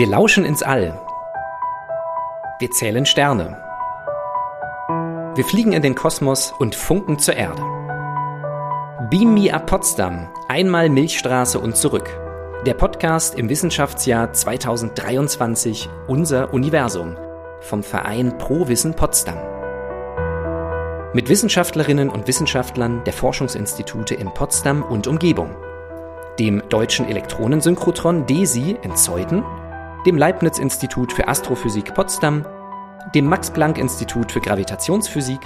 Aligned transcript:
Wir 0.00 0.06
lauschen 0.06 0.46
ins 0.46 0.62
All. 0.62 0.98
Wir 2.58 2.70
zählen 2.70 3.04
Sterne. 3.04 3.62
Wir 5.34 5.44
fliegen 5.44 5.74
in 5.74 5.82
den 5.82 5.94
Kosmos 5.94 6.54
und 6.58 6.74
funken 6.74 7.18
zur 7.18 7.36
Erde. 7.36 7.60
Beam 9.10 9.34
Me 9.34 9.52
Up 9.52 9.66
Potsdam, 9.66 10.30
einmal 10.48 10.88
Milchstraße 10.88 11.60
und 11.60 11.76
zurück. 11.76 12.08
Der 12.64 12.72
Podcast 12.72 13.34
im 13.34 13.50
Wissenschaftsjahr 13.50 14.32
2023 14.32 15.90
Unser 16.06 16.54
Universum 16.54 17.18
vom 17.60 17.82
Verein 17.82 18.38
Pro 18.38 18.68
Wissen 18.68 18.94
Potsdam. 18.94 19.36
Mit 21.12 21.28
Wissenschaftlerinnen 21.28 22.08
und 22.08 22.26
Wissenschaftlern 22.26 23.04
der 23.04 23.12
Forschungsinstitute 23.12 24.14
in 24.14 24.32
Potsdam 24.32 24.82
und 24.82 25.06
Umgebung. 25.06 25.54
Dem 26.38 26.62
Deutschen 26.70 27.06
Elektronensynchrotron 27.06 28.24
DESI 28.24 28.78
in 28.82 28.96
Zeuthen 28.96 29.44
dem 30.06 30.16
Leibniz-Institut 30.16 31.12
für 31.12 31.28
Astrophysik 31.28 31.94
Potsdam, 31.94 32.46
dem 33.14 33.26
Max-Planck-Institut 33.26 34.32
für 34.32 34.40
Gravitationsphysik, 34.40 35.40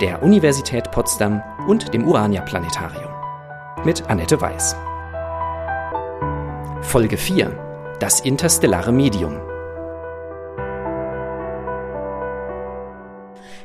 der 0.00 0.22
Universität 0.22 0.90
Potsdam 0.90 1.42
und 1.68 1.94
dem 1.94 2.06
Urania-Planetarium. 2.06 3.12
Mit 3.84 4.08
Annette 4.08 4.40
Weiß. 4.40 4.76
Folge 6.82 7.16
4. 7.16 7.96
Das 8.00 8.20
interstellare 8.20 8.92
Medium. 8.92 9.53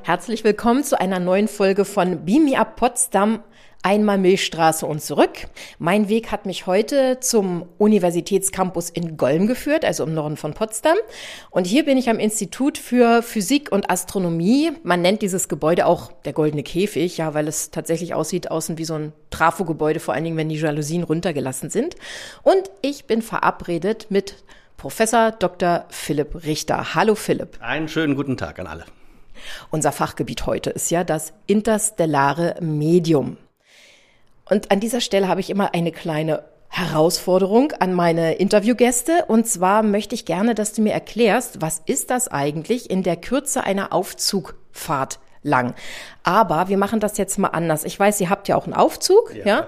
Herzlich 0.09 0.43
willkommen 0.43 0.83
zu 0.83 0.99
einer 0.99 1.19
neuen 1.19 1.47
Folge 1.47 1.85
von 1.85 2.25
Beam 2.25 2.45
Me 2.45 2.57
Up 2.57 2.77
Potsdam 2.77 3.43
einmal 3.83 4.17
Milchstraße 4.17 4.87
und 4.87 5.03
zurück. 5.03 5.45
Mein 5.77 6.09
Weg 6.09 6.31
hat 6.31 6.47
mich 6.47 6.65
heute 6.65 7.19
zum 7.19 7.69
Universitätscampus 7.77 8.89
in 8.89 9.17
Golm 9.17 9.45
geführt, 9.45 9.85
also 9.85 10.03
im 10.05 10.15
Norden 10.15 10.35
von 10.35 10.55
Potsdam. 10.55 10.97
Und 11.51 11.67
hier 11.67 11.85
bin 11.85 11.95
ich 11.95 12.09
am 12.09 12.17
Institut 12.17 12.79
für 12.79 13.21
Physik 13.21 13.71
und 13.71 13.91
Astronomie. 13.91 14.71
Man 14.81 15.03
nennt 15.03 15.21
dieses 15.21 15.47
Gebäude 15.47 15.85
auch 15.85 16.11
der 16.25 16.33
Goldene 16.33 16.63
Käfig, 16.63 17.17
ja, 17.17 17.35
weil 17.35 17.47
es 17.47 17.69
tatsächlich 17.69 18.15
aussieht 18.15 18.49
außen 18.49 18.79
wie 18.79 18.85
so 18.85 18.95
ein 18.95 19.13
Trafo-Gebäude, 19.29 19.99
vor 19.99 20.15
allen 20.15 20.23
Dingen, 20.23 20.37
wenn 20.37 20.49
die 20.49 20.55
Jalousien 20.55 21.03
runtergelassen 21.03 21.69
sind. 21.69 21.93
Und 22.41 22.63
ich 22.81 23.05
bin 23.05 23.21
verabredet 23.21 24.07
mit 24.09 24.43
Professor 24.75 25.29
Dr. 25.29 25.85
Philipp 25.89 26.45
Richter. 26.45 26.95
Hallo 26.95 27.13
Philipp. 27.13 27.59
Einen 27.61 27.87
schönen 27.87 28.15
guten 28.15 28.37
Tag 28.37 28.57
an 28.57 28.65
alle. 28.65 28.85
Unser 29.71 29.91
Fachgebiet 29.91 30.45
heute 30.45 30.69
ist 30.69 30.91
ja 30.91 31.03
das 31.03 31.33
interstellare 31.47 32.55
Medium. 32.61 33.37
Und 34.49 34.71
an 34.71 34.79
dieser 34.79 35.01
Stelle 35.01 35.27
habe 35.27 35.41
ich 35.41 35.49
immer 35.49 35.73
eine 35.73 35.91
kleine 35.91 36.43
Herausforderung 36.69 37.73
an 37.79 37.93
meine 37.93 38.35
Interviewgäste. 38.35 39.25
Und 39.27 39.47
zwar 39.47 39.83
möchte 39.83 40.15
ich 40.15 40.25
gerne, 40.25 40.55
dass 40.55 40.73
du 40.73 40.81
mir 40.81 40.93
erklärst, 40.93 41.61
was 41.61 41.81
ist 41.85 42.09
das 42.09 42.27
eigentlich 42.27 42.89
in 42.89 43.03
der 43.03 43.15
Kürze 43.15 43.63
einer 43.63 43.91
Aufzugfahrt 43.91 45.19
lang? 45.41 45.73
Aber 46.23 46.69
wir 46.69 46.77
machen 46.77 46.99
das 46.99 47.17
jetzt 47.17 47.37
mal 47.37 47.49
anders. 47.49 47.83
Ich 47.83 47.99
weiß, 47.99 48.21
ihr 48.21 48.29
habt 48.29 48.47
ja 48.47 48.55
auch 48.55 48.65
einen 48.65 48.73
Aufzug, 48.73 49.33
ja. 49.35 49.45
ja? 49.45 49.67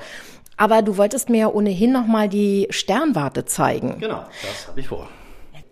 Aber 0.58 0.83
du 0.83 0.97
wolltest 0.97 1.30
mir 1.30 1.39
ja 1.39 1.47
ohnehin 1.47 1.92
noch 1.92 2.05
mal 2.05 2.30
die 2.30 2.67
Sternwarte 2.69 3.45
zeigen. 3.45 3.99
Genau, 3.99 4.23
das 4.44 4.67
habe 4.67 4.80
ich 4.80 4.88
vor. 4.88 5.08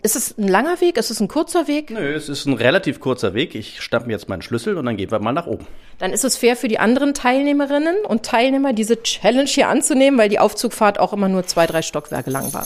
Ist 0.01 0.15
es 0.15 0.37
ein 0.37 0.47
langer 0.47 0.79
Weg? 0.79 0.95
Ist 0.95 1.11
es 1.11 1.19
ein 1.19 1.27
kurzer 1.27 1.67
Weg? 1.67 1.89
Nö, 1.89 2.13
es 2.13 2.29
ist 2.29 2.45
ein 2.45 2.53
relativ 2.53 3.01
kurzer 3.01 3.33
Weg. 3.33 3.53
Ich 3.53 3.81
schnapp 3.81 4.07
mir 4.07 4.13
jetzt 4.13 4.29
meinen 4.29 4.41
Schlüssel 4.41 4.77
und 4.77 4.85
dann 4.85 4.95
gehen 4.95 5.11
wir 5.11 5.19
mal 5.19 5.33
nach 5.33 5.45
oben. 5.45 5.67
Dann 5.97 6.13
ist 6.13 6.23
es 6.23 6.37
fair 6.37 6.55
für 6.55 6.69
die 6.69 6.79
anderen 6.79 7.13
Teilnehmerinnen 7.13 8.05
und 8.05 8.23
Teilnehmer, 8.23 8.71
diese 8.71 9.03
Challenge 9.03 9.49
hier 9.49 9.67
anzunehmen, 9.67 10.17
weil 10.17 10.29
die 10.29 10.39
Aufzugfahrt 10.39 10.99
auch 10.99 11.11
immer 11.11 11.27
nur 11.27 11.45
zwei, 11.47 11.67
drei 11.67 11.81
Stockwerke 11.81 12.29
lang 12.29 12.53
war. 12.53 12.65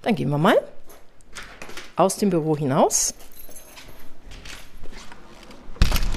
Dann 0.00 0.14
gehen 0.14 0.30
wir 0.30 0.38
mal 0.38 0.56
aus 1.96 2.16
dem 2.16 2.30
Büro 2.30 2.56
hinaus. 2.56 3.12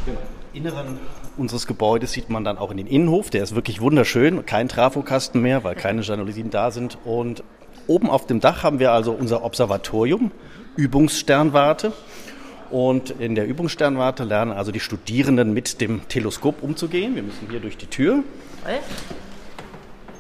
Im 0.06 0.16
Inneren 0.54 0.98
unseres 1.36 1.68
Gebäudes 1.68 2.14
sieht 2.14 2.30
man 2.30 2.46
dann 2.46 2.58
auch 2.58 2.72
in 2.72 2.78
den 2.78 2.88
Innenhof. 2.88 3.32
Der 3.32 3.44
ist 3.44 3.54
wirklich 3.54 3.82
wunderschön. 3.82 4.46
Kein 4.46 4.70
Trafokasten 4.70 5.42
mehr, 5.42 5.66
weil 5.66 5.76
keine 5.76 6.04
Jalousien 6.04 6.52
da 6.52 6.72
sind. 6.72 6.98
Und 7.04 7.44
Oben 7.88 8.10
auf 8.10 8.28
dem 8.28 8.40
Dach 8.40 8.64
haben 8.64 8.80
wir 8.80 8.92
also 8.92 9.12
unser 9.12 9.44
Observatorium, 9.44 10.32
Übungssternwarte. 10.76 11.94
Und 12.70 13.10
in 13.20 13.36
der 13.36 13.48
Übungssternwarte 13.48 14.24
lernen 14.24 14.54
also 14.54 14.72
die 14.72 14.80
Studierenden 14.80 15.54
mit 15.54 15.82
dem 15.82 16.08
Teleskop 16.08 16.64
umzugehen. 16.64 17.16
Wir 17.16 17.24
müssen 17.24 17.50
hier 17.50 17.60
durch 17.60 17.76
die 17.78 17.88
Tür, 17.88 18.24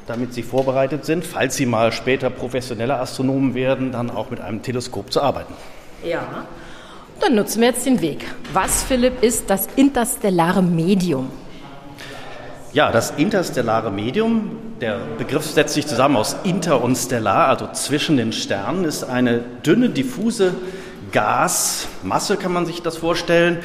damit 0.05 0.33
sie 0.33 0.43
vorbereitet 0.43 1.05
sind, 1.05 1.25
falls 1.25 1.55
sie 1.55 1.65
mal 1.65 1.93
später 1.93 2.29
professionelle 2.29 2.97
Astronomen 2.97 3.55
werden, 3.55 3.93
dann 3.93 4.09
auch 4.09 4.29
mit 4.31 4.41
einem 4.41 4.61
Teleskop 4.61 5.13
zu 5.13 5.21
arbeiten. 5.21 5.53
Ja, 6.03 6.45
dann 7.21 7.35
nutzen 7.35 7.61
wir 7.61 7.69
jetzt 7.69 7.85
den 7.85 8.01
Weg. 8.01 8.25
Was, 8.51 8.83
Philipp, 8.83 9.23
ist 9.23 9.49
das 9.49 9.69
interstellare 9.77 10.61
Medium? 10.61 11.29
Ja, 12.73 12.91
das 12.91 13.11
interstellare 13.11 13.91
Medium, 13.91 14.57
der 14.81 14.99
Begriff 15.17 15.45
setzt 15.45 15.75
sich 15.75 15.85
zusammen 15.85 16.15
aus 16.15 16.35
inter 16.43 16.83
und 16.83 16.95
stellar, 16.97 17.47
also 17.47 17.69
zwischen 17.71 18.17
den 18.17 18.33
Sternen, 18.33 18.83
ist 18.83 19.03
eine 19.03 19.39
dünne, 19.63 19.89
diffuse 19.89 20.55
Gasmasse, 21.11 22.35
kann 22.35 22.51
man 22.51 22.65
sich 22.65 22.81
das 22.81 22.97
vorstellen. 22.97 23.59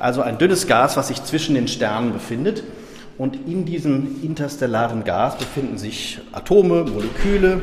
Also 0.00 0.22
ein 0.22 0.38
dünnes 0.38 0.66
Gas, 0.66 0.96
was 0.96 1.08
sich 1.08 1.22
zwischen 1.24 1.54
den 1.54 1.68
Sternen 1.68 2.12
befindet. 2.12 2.64
Und 3.18 3.36
in 3.46 3.66
diesem 3.66 4.22
interstellaren 4.22 5.04
Gas 5.04 5.36
befinden 5.36 5.76
sich 5.76 6.20
Atome, 6.32 6.84
Moleküle, 6.84 7.62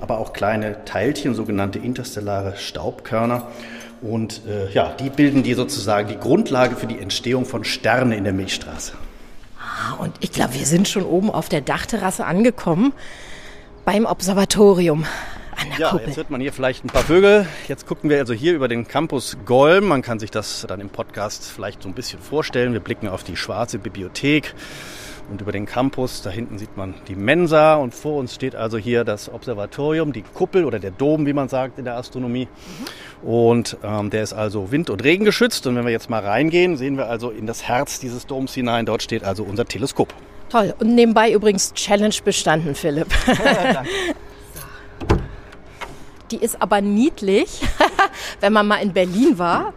aber 0.00 0.18
auch 0.18 0.32
kleine 0.32 0.84
Teilchen, 0.84 1.34
sogenannte 1.34 1.78
interstellare 1.78 2.56
Staubkörner. 2.56 3.46
Und 4.02 4.42
äh, 4.48 4.72
ja, 4.72 4.92
die 4.98 5.10
bilden 5.10 5.42
die 5.42 5.54
sozusagen 5.54 6.08
die 6.08 6.18
Grundlage 6.18 6.74
für 6.74 6.86
die 6.86 6.98
Entstehung 6.98 7.44
von 7.44 7.64
Sternen 7.64 8.12
in 8.12 8.24
der 8.24 8.32
Milchstraße. 8.32 8.94
Und 9.98 10.12
ich 10.20 10.32
glaube, 10.32 10.54
wir 10.54 10.66
sind 10.66 10.88
schon 10.88 11.04
oben 11.04 11.30
auf 11.30 11.48
der 11.48 11.60
Dachterrasse 11.60 12.24
angekommen 12.24 12.92
beim 13.84 14.06
Observatorium. 14.06 15.04
An 15.56 15.68
der 15.70 15.78
ja, 15.78 15.90
Kuppel. 15.90 16.06
jetzt 16.06 16.16
hört 16.16 16.30
man 16.30 16.40
hier 16.40 16.52
vielleicht 16.52 16.84
ein 16.84 16.88
paar 16.88 17.02
Vögel. 17.02 17.46
Jetzt 17.68 17.86
gucken 17.86 18.08
wir 18.08 18.18
also 18.18 18.32
hier 18.32 18.54
über 18.54 18.68
den 18.68 18.88
Campus 18.88 19.36
Golm. 19.44 19.86
Man 19.86 20.00
kann 20.00 20.18
sich 20.18 20.30
das 20.30 20.64
dann 20.66 20.80
im 20.80 20.88
Podcast 20.88 21.44
vielleicht 21.44 21.82
so 21.82 21.88
ein 21.88 21.94
bisschen 21.94 22.20
vorstellen. 22.20 22.72
Wir 22.72 22.80
blicken 22.80 23.08
auf 23.08 23.24
die 23.24 23.36
schwarze 23.36 23.78
Bibliothek 23.78 24.54
und 25.30 25.40
über 25.40 25.52
den 25.52 25.66
Campus. 25.66 26.22
Da 26.22 26.30
hinten 26.30 26.58
sieht 26.58 26.76
man 26.76 26.94
die 27.08 27.14
Mensa 27.14 27.76
und 27.76 27.94
vor 27.94 28.18
uns 28.18 28.34
steht 28.34 28.54
also 28.54 28.76
hier 28.78 29.04
das 29.04 29.32
Observatorium, 29.32 30.12
die 30.12 30.22
Kuppel 30.22 30.64
oder 30.64 30.78
der 30.78 30.90
Dom, 30.90 31.26
wie 31.26 31.32
man 31.32 31.48
sagt 31.48 31.78
in 31.78 31.84
der 31.84 31.96
Astronomie. 31.96 32.46
Mhm. 33.22 33.28
Und 33.28 33.76
ähm, 33.82 34.10
der 34.10 34.22
ist 34.22 34.32
also 34.32 34.72
wind- 34.72 34.90
und 34.90 35.04
regengeschützt. 35.04 35.66
Und 35.66 35.76
wenn 35.76 35.84
wir 35.84 35.92
jetzt 35.92 36.10
mal 36.10 36.24
reingehen, 36.24 36.76
sehen 36.76 36.96
wir 36.96 37.06
also 37.06 37.30
in 37.30 37.46
das 37.46 37.62
Herz 37.62 38.00
dieses 38.00 38.26
Doms 38.26 38.54
hinein. 38.54 38.86
Dort 38.86 39.02
steht 39.02 39.24
also 39.24 39.44
unser 39.44 39.64
Teleskop. 39.64 40.12
Toll. 40.48 40.74
Und 40.80 40.94
nebenbei 40.94 41.32
übrigens 41.32 41.72
Challenge 41.74 42.14
bestanden, 42.24 42.74
Philipp. 42.74 43.08
Ja, 43.26 43.72
danke. 43.72 43.90
Die 46.30 46.36
ist 46.36 46.62
aber 46.62 46.80
niedlich, 46.80 47.62
wenn 48.40 48.52
man 48.52 48.66
mal 48.66 48.76
in 48.76 48.92
Berlin 48.92 49.38
war. 49.38 49.72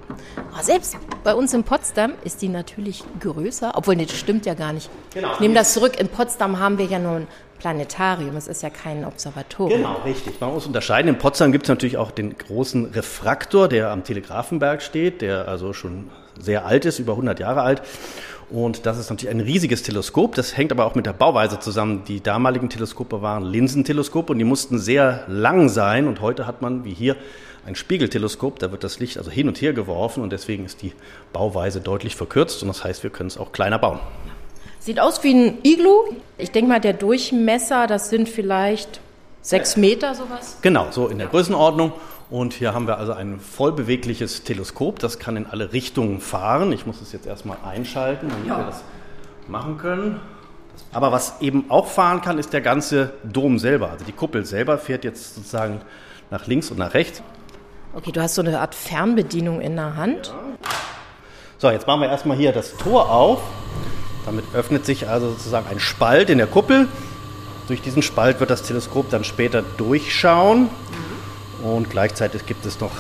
selbst 0.61 0.97
bei 1.23 1.33
uns 1.33 1.53
in 1.53 1.63
Potsdam 1.63 2.13
ist 2.23 2.41
die 2.41 2.49
natürlich 2.49 3.03
größer, 3.19 3.71
obwohl 3.75 3.95
nee, 3.95 4.05
das 4.05 4.17
stimmt 4.17 4.45
ja 4.45 4.53
gar 4.53 4.73
nicht. 4.73 4.89
Genau. 5.13 5.33
Ich 5.33 5.39
nehme 5.39 5.55
das 5.55 5.73
zurück. 5.73 5.99
In 5.99 6.09
Potsdam 6.09 6.59
haben 6.59 6.77
wir 6.77 6.85
ja 6.85 6.99
nur 6.99 7.13
ein 7.17 7.27
Planetarium. 7.59 8.35
Es 8.35 8.47
ist 8.47 8.61
ja 8.61 8.69
kein 8.69 9.05
Observatorium. 9.05 9.81
Genau, 9.81 10.01
richtig. 10.05 10.39
Man 10.41 10.53
muss 10.53 10.67
unterscheiden. 10.67 11.07
In 11.07 11.17
Potsdam 11.17 11.51
gibt 11.51 11.65
es 11.65 11.69
natürlich 11.69 11.97
auch 11.97 12.11
den 12.11 12.37
großen 12.37 12.85
Refraktor, 12.87 13.67
der 13.67 13.89
am 13.89 14.03
Telegrafenberg 14.03 14.81
steht, 14.81 15.21
der 15.21 15.47
also 15.47 15.73
schon 15.73 16.11
sehr 16.37 16.65
alt 16.65 16.85
ist, 16.85 16.99
über 16.99 17.13
100 17.13 17.39
Jahre 17.39 17.61
alt. 17.61 17.81
Und 18.49 18.85
das 18.85 18.97
ist 18.97 19.09
natürlich 19.09 19.33
ein 19.33 19.41
riesiges 19.41 19.83
Teleskop. 19.83 20.35
Das 20.35 20.55
hängt 20.55 20.71
aber 20.71 20.85
auch 20.85 20.95
mit 20.95 21.05
der 21.05 21.13
Bauweise 21.13 21.59
zusammen. 21.59 22.03
Die 22.07 22.21
damaligen 22.21 22.69
Teleskope 22.69 23.21
waren 23.21 23.43
Linsenteleskope 23.43 24.33
und 24.33 24.39
die 24.39 24.45
mussten 24.45 24.79
sehr 24.79 25.25
lang 25.27 25.69
sein. 25.69 26.07
Und 26.07 26.21
heute 26.21 26.45
hat 26.45 26.61
man, 26.61 26.85
wie 26.85 26.93
hier, 26.93 27.15
ein 27.65 27.75
Spiegelteleskop. 27.75 28.59
Da 28.59 28.71
wird 28.71 28.83
das 28.83 28.99
Licht 28.99 29.17
also 29.17 29.31
hin 29.31 29.47
und 29.47 29.61
her 29.61 29.73
geworfen 29.73 30.21
und 30.23 30.31
deswegen 30.31 30.65
ist 30.65 30.81
die 30.81 30.93
Bauweise 31.31 31.81
deutlich 31.81 32.15
verkürzt. 32.15 32.61
Und 32.61 32.67
das 32.67 32.83
heißt, 32.83 33.03
wir 33.03 33.09
können 33.09 33.27
es 33.27 33.37
auch 33.37 33.51
kleiner 33.51 33.79
bauen. 33.79 33.99
Sieht 34.79 34.99
aus 34.99 35.23
wie 35.23 35.33
ein 35.33 35.57
Iglu. 35.63 35.93
Ich 36.37 36.51
denke 36.51 36.69
mal, 36.69 36.81
der 36.81 36.93
Durchmesser, 36.93 37.87
das 37.87 38.09
sind 38.09 38.27
vielleicht 38.27 38.99
sechs 39.41 39.77
Meter 39.77 40.13
sowas. 40.13 40.57
Genau, 40.61 40.87
so 40.91 41.07
in 41.07 41.19
der 41.19 41.27
Größenordnung. 41.27 41.93
Und 42.29 42.53
hier 42.53 42.73
haben 42.73 42.87
wir 42.87 42.97
also 42.97 43.13
ein 43.13 43.39
vollbewegliches 43.39 44.43
Teleskop, 44.43 44.99
das 44.99 45.19
kann 45.19 45.37
in 45.37 45.45
alle 45.45 45.73
Richtungen 45.73 46.19
fahren. 46.19 46.71
Ich 46.71 46.85
muss 46.85 47.01
es 47.01 47.11
jetzt 47.11 47.27
erstmal 47.27 47.57
einschalten, 47.63 48.29
damit 48.29 48.47
ja. 48.47 48.57
wir 48.57 48.65
das 48.65 48.83
machen 49.47 49.77
können. 49.77 50.19
Aber 50.91 51.11
was 51.11 51.41
eben 51.41 51.65
auch 51.69 51.87
fahren 51.87 52.21
kann, 52.21 52.39
ist 52.39 52.53
der 52.53 52.61
ganze 52.61 53.13
Dom 53.23 53.59
selber. 53.59 53.91
Also 53.91 54.05
die 54.05 54.11
Kuppel 54.11 54.45
selber 54.45 54.77
fährt 54.77 55.03
jetzt 55.03 55.35
sozusagen 55.35 55.81
nach 56.31 56.47
links 56.47 56.71
und 56.71 56.79
nach 56.79 56.93
rechts. 56.93 57.21
Okay, 57.93 58.11
du 58.11 58.21
hast 58.21 58.35
so 58.35 58.41
eine 58.41 58.59
Art 58.59 58.73
Fernbedienung 58.73 59.61
in 59.61 59.75
der 59.75 59.95
Hand. 59.95 60.27
Ja. 60.27 60.67
So, 61.59 61.69
jetzt 61.69 61.87
machen 61.87 62.01
wir 62.01 62.09
erstmal 62.09 62.35
hier 62.35 62.51
das 62.51 62.75
Tor 62.77 63.11
auf. 63.11 63.41
Damit 64.25 64.45
öffnet 64.53 64.85
sich 64.85 65.07
also 65.07 65.29
sozusagen 65.29 65.67
ein 65.69 65.79
Spalt 65.79 66.29
in 66.29 66.37
der 66.37 66.47
Kuppel. 66.47 66.87
Durch 67.67 67.81
diesen 67.81 68.01
Spalt 68.01 68.39
wird 68.39 68.49
das 68.49 68.63
Teleskop 68.63 69.09
dann 69.09 69.23
später 69.23 69.63
durchschauen. 69.77 70.69
Und 71.63 71.89
gleichzeitig 71.89 72.45
gibt 72.45 72.65
es 72.65 72.81
noch 72.81 72.91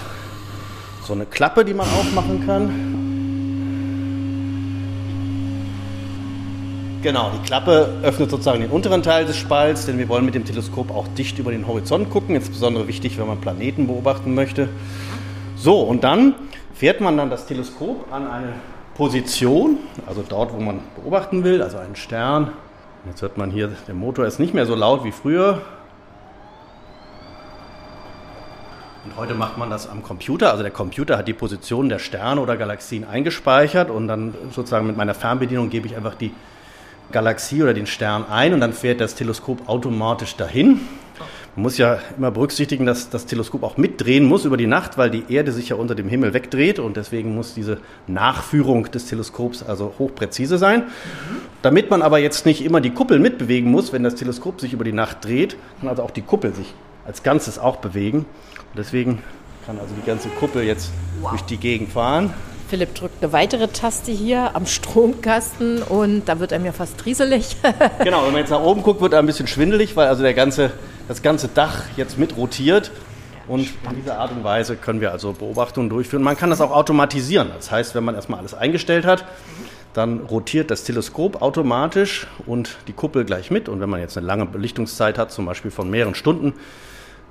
so 1.03 1.11
eine 1.11 1.25
Klappe, 1.25 1.65
die 1.65 1.73
man 1.73 1.85
aufmachen 1.85 2.45
kann. 2.45 2.69
Genau, 7.01 7.31
die 7.35 7.45
Klappe 7.45 7.99
öffnet 8.01 8.29
sozusagen 8.31 8.61
den 8.61 8.69
unteren 8.69 9.03
Teil 9.03 9.25
des 9.25 9.35
Spalts, 9.35 9.85
denn 9.85 9.97
wir 9.97 10.07
wollen 10.07 10.23
mit 10.23 10.35
dem 10.35 10.45
Teleskop 10.45 10.89
auch 10.91 11.09
dicht 11.09 11.37
über 11.37 11.51
den 11.51 11.67
Horizont 11.67 12.09
gucken. 12.09 12.35
Insbesondere 12.35 12.87
wichtig, 12.87 13.17
wenn 13.17 13.27
man 13.27 13.41
Planeten 13.41 13.87
beobachten 13.87 14.33
möchte. 14.33 14.69
So, 15.57 15.81
und 15.81 16.05
dann 16.05 16.35
fährt 16.73 17.01
man 17.01 17.17
dann 17.17 17.29
das 17.29 17.45
Teleskop 17.45 18.05
an 18.13 18.25
eine 18.25 18.53
Position, 18.95 19.79
also 20.05 20.23
dort, 20.27 20.53
wo 20.53 20.61
man 20.61 20.79
beobachten 20.95 21.43
will, 21.43 21.61
also 21.61 21.77
einen 21.77 21.97
Stern. 21.97 22.53
Jetzt 23.05 23.21
hört 23.21 23.37
man 23.37 23.51
hier, 23.51 23.69
der 23.85 23.95
Motor 23.95 24.25
ist 24.25 24.39
nicht 24.39 24.53
mehr 24.53 24.65
so 24.65 24.75
laut 24.75 25.03
wie 25.03 25.11
früher. 25.11 25.61
Und 29.05 29.17
heute 29.17 29.33
macht 29.33 29.57
man 29.57 29.69
das 29.69 29.89
am 29.89 30.01
Computer. 30.01 30.51
Also 30.51 30.63
der 30.63 30.71
Computer 30.71 31.17
hat 31.17 31.27
die 31.27 31.33
Position 31.33 31.89
der 31.89 31.99
Sterne 31.99 32.39
oder 32.39 32.55
Galaxien 32.55 33.03
eingespeichert 33.03 33.89
und 33.89 34.07
dann 34.07 34.33
sozusagen 34.51 34.87
mit 34.87 34.95
meiner 34.95 35.13
Fernbedienung 35.13 35.69
gebe 35.69 35.87
ich 35.87 35.97
einfach 35.97 36.15
die 36.15 36.31
Galaxie 37.11 37.61
oder 37.61 37.73
den 37.73 37.85
Stern 37.85 38.25
ein 38.29 38.53
und 38.53 38.61
dann 38.61 38.71
fährt 38.71 39.01
das 39.01 39.15
Teleskop 39.15 39.67
automatisch 39.67 40.35
dahin. 40.37 40.79
Man 41.55 41.63
muss 41.63 41.77
ja 41.77 41.99
immer 42.17 42.31
berücksichtigen, 42.31 42.85
dass 42.85 43.09
das 43.09 43.25
Teleskop 43.25 43.61
auch 43.63 43.75
mitdrehen 43.77 44.25
muss 44.25 44.45
über 44.45 44.57
die 44.57 44.65
Nacht, 44.67 44.97
weil 44.97 45.11
die 45.11 45.25
Erde 45.31 45.51
sich 45.51 45.69
ja 45.69 45.75
unter 45.75 45.95
dem 45.95 46.07
Himmel 46.07 46.33
wegdreht 46.33 46.79
und 46.79 46.97
deswegen 46.97 47.35
muss 47.35 47.53
diese 47.53 47.77
Nachführung 48.07 48.89
des 48.89 49.05
Teleskops 49.05 49.61
also 49.61 49.93
hochpräzise 49.99 50.57
sein. 50.57 50.83
Damit 51.61 51.91
man 51.91 52.01
aber 52.01 52.19
jetzt 52.19 52.45
nicht 52.45 52.65
immer 52.65 52.81
die 52.81 52.89
Kuppel 52.89 53.19
mitbewegen 53.19 53.69
muss, 53.69 53.93
wenn 53.93 54.01
das 54.01 54.15
Teleskop 54.15 54.61
sich 54.61 54.73
über 54.73 54.85
die 54.85 54.93
Nacht 54.93 55.25
dreht, 55.25 55.57
kann 55.79 55.89
also 55.89 56.01
auch 56.03 56.11
die 56.11 56.23
Kuppel 56.23 56.55
sich 56.55 56.73
als 57.05 57.21
Ganzes 57.21 57.59
auch 57.59 57.75
bewegen. 57.75 58.25
Deswegen 58.75 59.21
kann 59.65 59.79
also 59.79 59.93
die 59.95 60.05
ganze 60.05 60.29
Kuppel 60.29 60.63
jetzt 60.63 60.91
wow. 61.21 61.31
durch 61.31 61.43
die 61.43 61.57
Gegend 61.57 61.91
fahren. 61.91 62.33
Philipp 62.69 62.95
drückt 62.95 63.23
eine 63.23 63.31
weitere 63.33 63.67
Taste 63.67 64.11
hier 64.11 64.55
am 64.55 64.65
Stromkasten 64.65 65.83
und 65.83 66.25
da 66.25 66.39
wird 66.39 66.53
einem 66.53 66.65
ja 66.65 66.71
fast 66.71 66.97
trieselig. 66.97 67.57
genau, 68.03 68.25
wenn 68.25 68.31
man 68.31 68.41
jetzt 68.41 68.49
nach 68.49 68.61
oben 68.61 68.81
guckt, 68.81 68.99
wird 68.99 69.13
er 69.13 69.19
ein 69.19 69.27
bisschen 69.27 69.45
schwindelig, 69.45 69.95
weil 69.95 70.07
also 70.07 70.23
der 70.23 70.33
ganze, 70.33 70.71
das 71.07 71.21
ganze 71.21 71.49
Dach 71.49 71.83
jetzt 71.97 72.17
mit 72.17 72.35
rotiert. 72.35 72.91
Und 73.47 73.69
in 73.89 73.95
dieser 73.97 74.19
Art 74.19 74.31
und 74.31 74.43
Weise 74.43 74.75
können 74.75 75.01
wir 75.01 75.11
also 75.11 75.33
Beobachtungen 75.33 75.89
durchführen. 75.89 76.23
Man 76.23 76.37
kann 76.37 76.49
das 76.49 76.61
auch 76.61 76.71
automatisieren. 76.71 77.49
Das 77.53 77.69
heißt, 77.69 77.93
wenn 77.93 78.03
man 78.03 78.15
erstmal 78.15 78.39
alles 78.39 78.53
eingestellt 78.53 79.05
hat, 79.05 79.25
dann 79.93 80.21
rotiert 80.21 80.71
das 80.71 80.83
Teleskop 80.83 81.41
automatisch 81.41 82.25
und 82.45 82.77
die 82.87 82.93
Kuppel 82.93 83.25
gleich 83.25 83.51
mit. 83.51 83.69
Und 83.69 83.81
wenn 83.81 83.89
man 83.89 83.99
jetzt 83.99 84.17
eine 84.17 84.25
lange 84.25 84.45
Belichtungszeit 84.45 85.17
hat, 85.17 85.31
zum 85.31 85.45
Beispiel 85.45 85.71
von 85.71 85.89
mehreren 85.89 86.15
Stunden, 86.15 86.53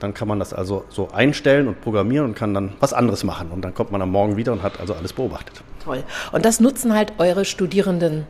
dann 0.03 0.15
kann 0.15 0.29
man 0.29 0.39
das 0.39 0.53
also 0.53 0.85
so 0.89 1.11
einstellen 1.13 1.69
und 1.69 1.81
programmieren 1.81 2.27
und 2.27 2.35
kann 2.35 2.55
dann 2.55 2.73
was 2.81 2.93
anderes 2.93 3.25
machen. 3.25 3.51
Und 3.51 3.63
dann 3.63 3.75
kommt 3.75 3.93
man 3.93 4.03
am 4.03 4.11
Morgen 4.11 4.37
wieder 4.37 4.53
und 4.53 4.63
hat 4.63 4.81
also 4.81 4.95
alles 4.95 5.13
beobachtet. 5.13 5.63
Toll. 5.85 6.03
Und 6.33 6.45
das 6.45 6.61
nutzen 6.61 6.95
halt 6.95 7.15
eure 7.19 7.45
Studierenden 7.45 8.27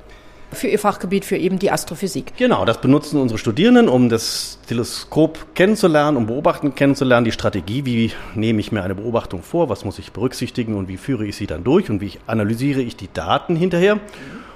für 0.53 0.69
ihr 0.69 0.79
Fachgebiet, 0.79 1.25
für 1.25 1.37
eben 1.37 1.59
die 1.59 1.71
Astrophysik. 1.71 2.35
Genau, 2.37 2.65
das 2.65 2.81
benutzen 2.81 3.21
unsere 3.21 3.39
Studierenden, 3.39 3.89
um 3.89 4.09
das 4.09 4.59
Teleskop 4.69 5.55
kennenzulernen, 5.55 6.17
um 6.17 6.27
Beobachten 6.27 6.75
kennenzulernen, 6.75 7.25
die 7.25 7.33
Strategie, 7.33 7.85
wie 7.87 8.13
nehme 8.35 8.61
ich 8.61 8.71
mir 8.71 8.83
eine 8.83 8.95
Beobachtung 8.95 9.43
vor, 9.43 9.69
was 9.69 9.85
muss 9.85 9.99
ich 9.99 10.13
berücksichtigen 10.13 10.77
und 10.77 10.89
wie 10.89 10.99
führe 10.99 11.25
ich 11.25 11.37
sie 11.37 11.47
dann 11.47 11.65
durch 11.65 11.91
und 11.91 12.01
wie 12.01 12.13
analysiere 12.27 12.83
ich 12.83 12.97
die 12.97 13.13
Daten 13.13 13.57
hinterher. 13.57 13.99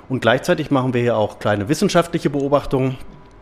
Und 0.08 0.20
gleichzeitig 0.20 0.70
machen 0.70 0.94
wir 0.94 1.00
hier 1.00 1.16
auch 1.16 1.38
kleine 1.38 1.68
wissenschaftliche 1.68 2.30
Beobachtungen, 2.30 2.96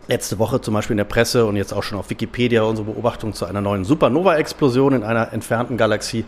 letzte 0.06 0.38
Woche 0.38 0.60
zum 0.60 0.74
Beispiel 0.74 0.94
in 0.94 0.98
der 0.98 1.04
Presse 1.04 1.46
und 1.46 1.56
jetzt 1.56 1.72
auch 1.72 1.82
schon 1.82 1.98
auf 1.98 2.10
Wikipedia 2.10 2.62
unsere 2.62 2.90
Beobachtung 2.90 3.32
zu 3.32 3.46
einer 3.46 3.60
neuen 3.60 3.84
Supernova-Explosion 3.84 4.94
in 4.94 5.02
einer 5.02 5.32
entfernten 5.32 5.76
Galaxie 5.76 6.24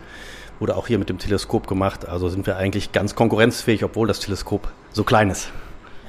wurde 0.59 0.75
auch 0.75 0.87
hier 0.87 0.97
mit 0.97 1.09
dem 1.09 1.19
Teleskop 1.19 1.67
gemacht. 1.67 2.07
Also 2.07 2.29
sind 2.29 2.47
wir 2.47 2.57
eigentlich 2.57 2.91
ganz 2.91 3.15
konkurrenzfähig, 3.15 3.83
obwohl 3.83 4.07
das 4.07 4.19
Teleskop 4.19 4.67
so 4.91 5.03
klein 5.03 5.29
ist. 5.29 5.51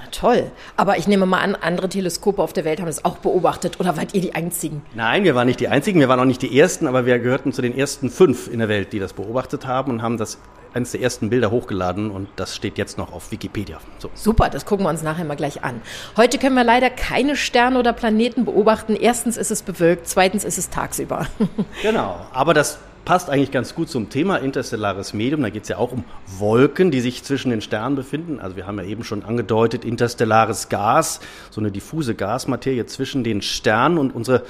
Ja, 0.03 0.11
toll. 0.11 0.51
Aber 0.77 0.97
ich 0.97 1.07
nehme 1.07 1.27
mal 1.27 1.41
an, 1.41 1.55
andere 1.55 1.89
Teleskope 1.89 2.43
auf 2.43 2.53
der 2.53 2.65
Welt 2.65 2.81
haben 2.81 2.87
das 2.87 3.05
auch 3.05 3.19
beobachtet 3.19 3.79
oder 3.81 3.97
wart 3.97 4.15
ihr 4.15 4.21
die 4.21 4.35
Einzigen? 4.35 4.83
Nein, 4.95 5.25
wir 5.25 5.35
waren 5.35 5.47
nicht 5.47 5.61
die 5.61 5.69
Einzigen, 5.69 6.01
wir 6.01 6.09
waren 6.09 6.21
auch 6.21 6.25
nicht 6.25 6.43
die 6.43 6.59
Ersten, 6.59 6.87
aber 6.87 7.05
wir 7.05 7.19
gehörten 7.19 7.53
zu 7.53 7.63
den 7.63 7.77
ersten 7.77 8.11
fünf 8.11 8.49
in 8.49 8.61
der 8.61 8.69
Welt, 8.69 8.93
die 8.93 8.99
das 8.99 9.13
beobachtet 9.13 9.67
haben 9.67 9.93
und 9.93 10.03
haben 10.03 10.17
das 10.17 10.39
eines 10.75 10.93
der 10.93 11.03
ersten 11.03 11.31
Bilder 11.31 11.51
hochgeladen 11.51 12.11
und 12.11 12.29
das 12.37 12.55
steht 12.55 12.79
jetzt 12.79 12.99
noch 12.99 13.13
auf 13.13 13.31
Wikipedia. 13.31 13.79
So. 13.99 14.11
Super, 14.15 14.49
das 14.51 14.67
gucken 14.67 14.85
wir 14.87 14.91
uns 14.91 15.03
nachher 15.03 15.25
mal 15.25 15.37
gleich 15.37 15.65
an. 15.65 15.81
Heute 16.17 16.39
können 16.39 16.55
wir 16.55 16.65
leider 16.65 16.91
keine 16.91 17.37
Sterne 17.37 17.79
oder 17.79 17.93
Planeten 17.93 18.45
beobachten. 18.45 18.97
Erstens 18.97 19.37
ist 19.37 19.51
es 19.51 19.63
bewölkt, 19.63 20.09
zweitens 20.09 20.45
ist 20.45 20.59
es 20.59 20.71
tagsüber. 20.71 21.27
genau, 21.83 22.27
aber 22.33 22.55
das 22.55 22.79
passt 23.05 23.31
eigentlich 23.31 23.51
ganz 23.51 23.75
gut 23.75 23.89
zum 23.89 24.11
Thema 24.11 24.37
interstellares 24.37 25.15
Medium. 25.15 25.41
Da 25.41 25.49
geht 25.49 25.63
es 25.63 25.71
ja 25.71 25.79
auch 25.79 25.93
um 25.93 26.05
Wolken, 26.27 26.91
die 26.91 27.01
sich 27.01 27.25
zwischen 27.25 27.51
den 27.51 27.63
Sternen 27.63 27.97
befinden. 27.97 28.39
Also 28.39 28.57
wir 28.57 28.67
haben 28.67 28.79
ja 28.79 28.85
eben 28.85 29.03
schon 29.03 29.25
angedeutet, 29.25 29.83
interstellares 29.83 30.69
Gas, 30.69 31.21
so 31.51 31.63
eine 31.63 31.71
diffuse 31.71 32.15
Gasmaterie 32.15 32.85
zwischen 32.85 33.25
den 33.25 33.41
Sternen 33.41 33.97
und 33.97 34.15
unsere 34.15 34.43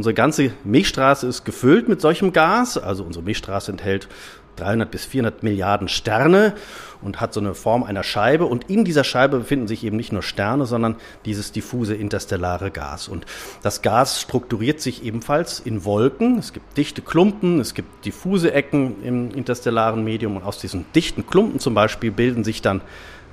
Unsere 0.00 0.14
ganze 0.14 0.52
Milchstraße 0.64 1.26
ist 1.26 1.44
gefüllt 1.44 1.86
mit 1.86 2.00
solchem 2.00 2.32
Gas. 2.32 2.78
Also 2.78 3.04
unsere 3.04 3.22
Milchstraße 3.22 3.70
enthält 3.70 4.08
300 4.56 4.90
bis 4.90 5.04
400 5.04 5.42
Milliarden 5.42 5.88
Sterne 5.88 6.54
und 7.02 7.20
hat 7.20 7.32
so 7.32 7.40
eine 7.40 7.54
Form 7.54 7.82
einer 7.82 8.02
Scheibe. 8.02 8.46
Und 8.46 8.68
in 8.68 8.84
dieser 8.84 9.04
Scheibe 9.04 9.38
befinden 9.38 9.68
sich 9.68 9.84
eben 9.84 9.96
nicht 9.96 10.12
nur 10.12 10.22
Sterne, 10.22 10.66
sondern 10.66 10.96
dieses 11.24 11.52
diffuse 11.52 11.94
interstellare 11.94 12.70
Gas. 12.70 13.08
Und 13.08 13.26
das 13.62 13.82
Gas 13.82 14.20
strukturiert 14.20 14.80
sich 14.80 15.04
ebenfalls 15.04 15.60
in 15.60 15.84
Wolken. 15.84 16.38
Es 16.38 16.52
gibt 16.52 16.76
dichte 16.76 17.02
Klumpen, 17.02 17.60
es 17.60 17.74
gibt 17.74 18.04
diffuse 18.04 18.52
Ecken 18.52 19.02
im 19.02 19.30
interstellaren 19.30 20.04
Medium. 20.04 20.36
Und 20.36 20.44
aus 20.44 20.58
diesen 20.58 20.84
dichten 20.94 21.26
Klumpen 21.26 21.60
zum 21.60 21.74
Beispiel 21.74 22.10
bilden 22.10 22.44
sich 22.44 22.62
dann 22.62 22.80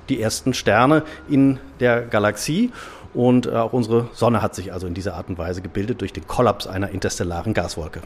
die 0.08 0.20
ersten 0.20 0.54
Sterne 0.54 1.02
in 1.28 1.60
der 1.80 2.02
Galaxie. 2.02 2.72
Und 3.14 3.52
auch 3.52 3.72
unsere 3.72 4.08
Sonne 4.12 4.42
hat 4.42 4.54
sich 4.54 4.72
also 4.72 4.86
in 4.86 4.94
dieser 4.94 5.14
Art 5.14 5.28
und 5.28 5.38
Weise 5.38 5.62
gebildet 5.62 6.00
durch 6.00 6.12
den 6.12 6.26
Kollaps 6.26 6.66
einer 6.66 6.90
interstellaren 6.90 7.54
Gaswolke. 7.54 8.00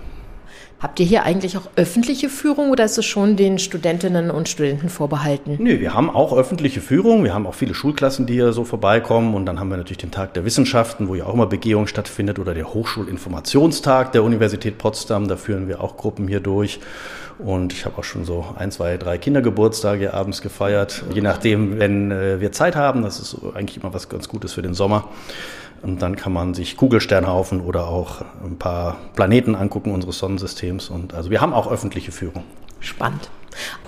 Habt 0.82 0.98
ihr 0.98 1.06
hier 1.06 1.22
eigentlich 1.22 1.56
auch 1.56 1.68
öffentliche 1.76 2.28
Führung 2.28 2.70
oder 2.70 2.84
ist 2.84 2.98
es 2.98 3.06
schon 3.06 3.36
den 3.36 3.60
Studentinnen 3.60 4.32
und 4.32 4.48
Studenten 4.48 4.88
vorbehalten? 4.88 5.56
Nö, 5.60 5.78
wir 5.78 5.94
haben 5.94 6.10
auch 6.10 6.36
öffentliche 6.36 6.80
Führung. 6.80 7.22
Wir 7.22 7.32
haben 7.32 7.46
auch 7.46 7.54
viele 7.54 7.72
Schulklassen, 7.72 8.26
die 8.26 8.32
hier 8.32 8.52
so 8.52 8.64
vorbeikommen. 8.64 9.34
Und 9.34 9.46
dann 9.46 9.60
haben 9.60 9.68
wir 9.68 9.76
natürlich 9.76 9.98
den 9.98 10.10
Tag 10.10 10.34
der 10.34 10.44
Wissenschaften, 10.44 11.06
wo 11.06 11.14
ja 11.14 11.26
auch 11.26 11.34
immer 11.34 11.46
Begehung 11.46 11.86
stattfindet, 11.86 12.40
oder 12.40 12.52
der 12.52 12.74
Hochschulinformationstag 12.74 14.10
der 14.10 14.24
Universität 14.24 14.76
Potsdam. 14.78 15.28
Da 15.28 15.36
führen 15.36 15.68
wir 15.68 15.80
auch 15.80 15.96
Gruppen 15.96 16.26
hier 16.26 16.40
durch. 16.40 16.80
Und 17.38 17.72
ich 17.72 17.84
habe 17.84 17.98
auch 17.98 18.04
schon 18.04 18.24
so 18.24 18.44
ein, 18.58 18.72
zwei, 18.72 18.96
drei 18.96 19.18
Kindergeburtstage 19.18 20.12
abends 20.12 20.42
gefeiert. 20.42 21.04
Je 21.14 21.20
nachdem, 21.20 21.78
wenn 21.78 22.10
äh, 22.10 22.40
wir 22.40 22.50
Zeit 22.50 22.74
haben. 22.74 23.02
Das 23.02 23.20
ist 23.20 23.36
eigentlich 23.54 23.80
immer 23.80 23.94
was 23.94 24.08
ganz 24.08 24.28
Gutes 24.28 24.52
für 24.54 24.62
den 24.62 24.74
Sommer. 24.74 25.08
Und 25.82 26.00
dann 26.00 26.14
kann 26.14 26.32
man 26.32 26.54
sich 26.54 26.76
Kugelsternhaufen 26.76 27.60
oder 27.60 27.88
auch 27.88 28.22
ein 28.44 28.56
paar 28.56 28.98
Planeten 29.14 29.56
angucken 29.56 29.92
unseres 29.92 30.18
Sonnensystems. 30.18 30.90
Und 30.90 31.12
also 31.12 31.30
wir 31.30 31.40
haben 31.40 31.52
auch 31.52 31.70
öffentliche 31.70 32.12
Führung. 32.12 32.44
Spannend. 32.78 33.30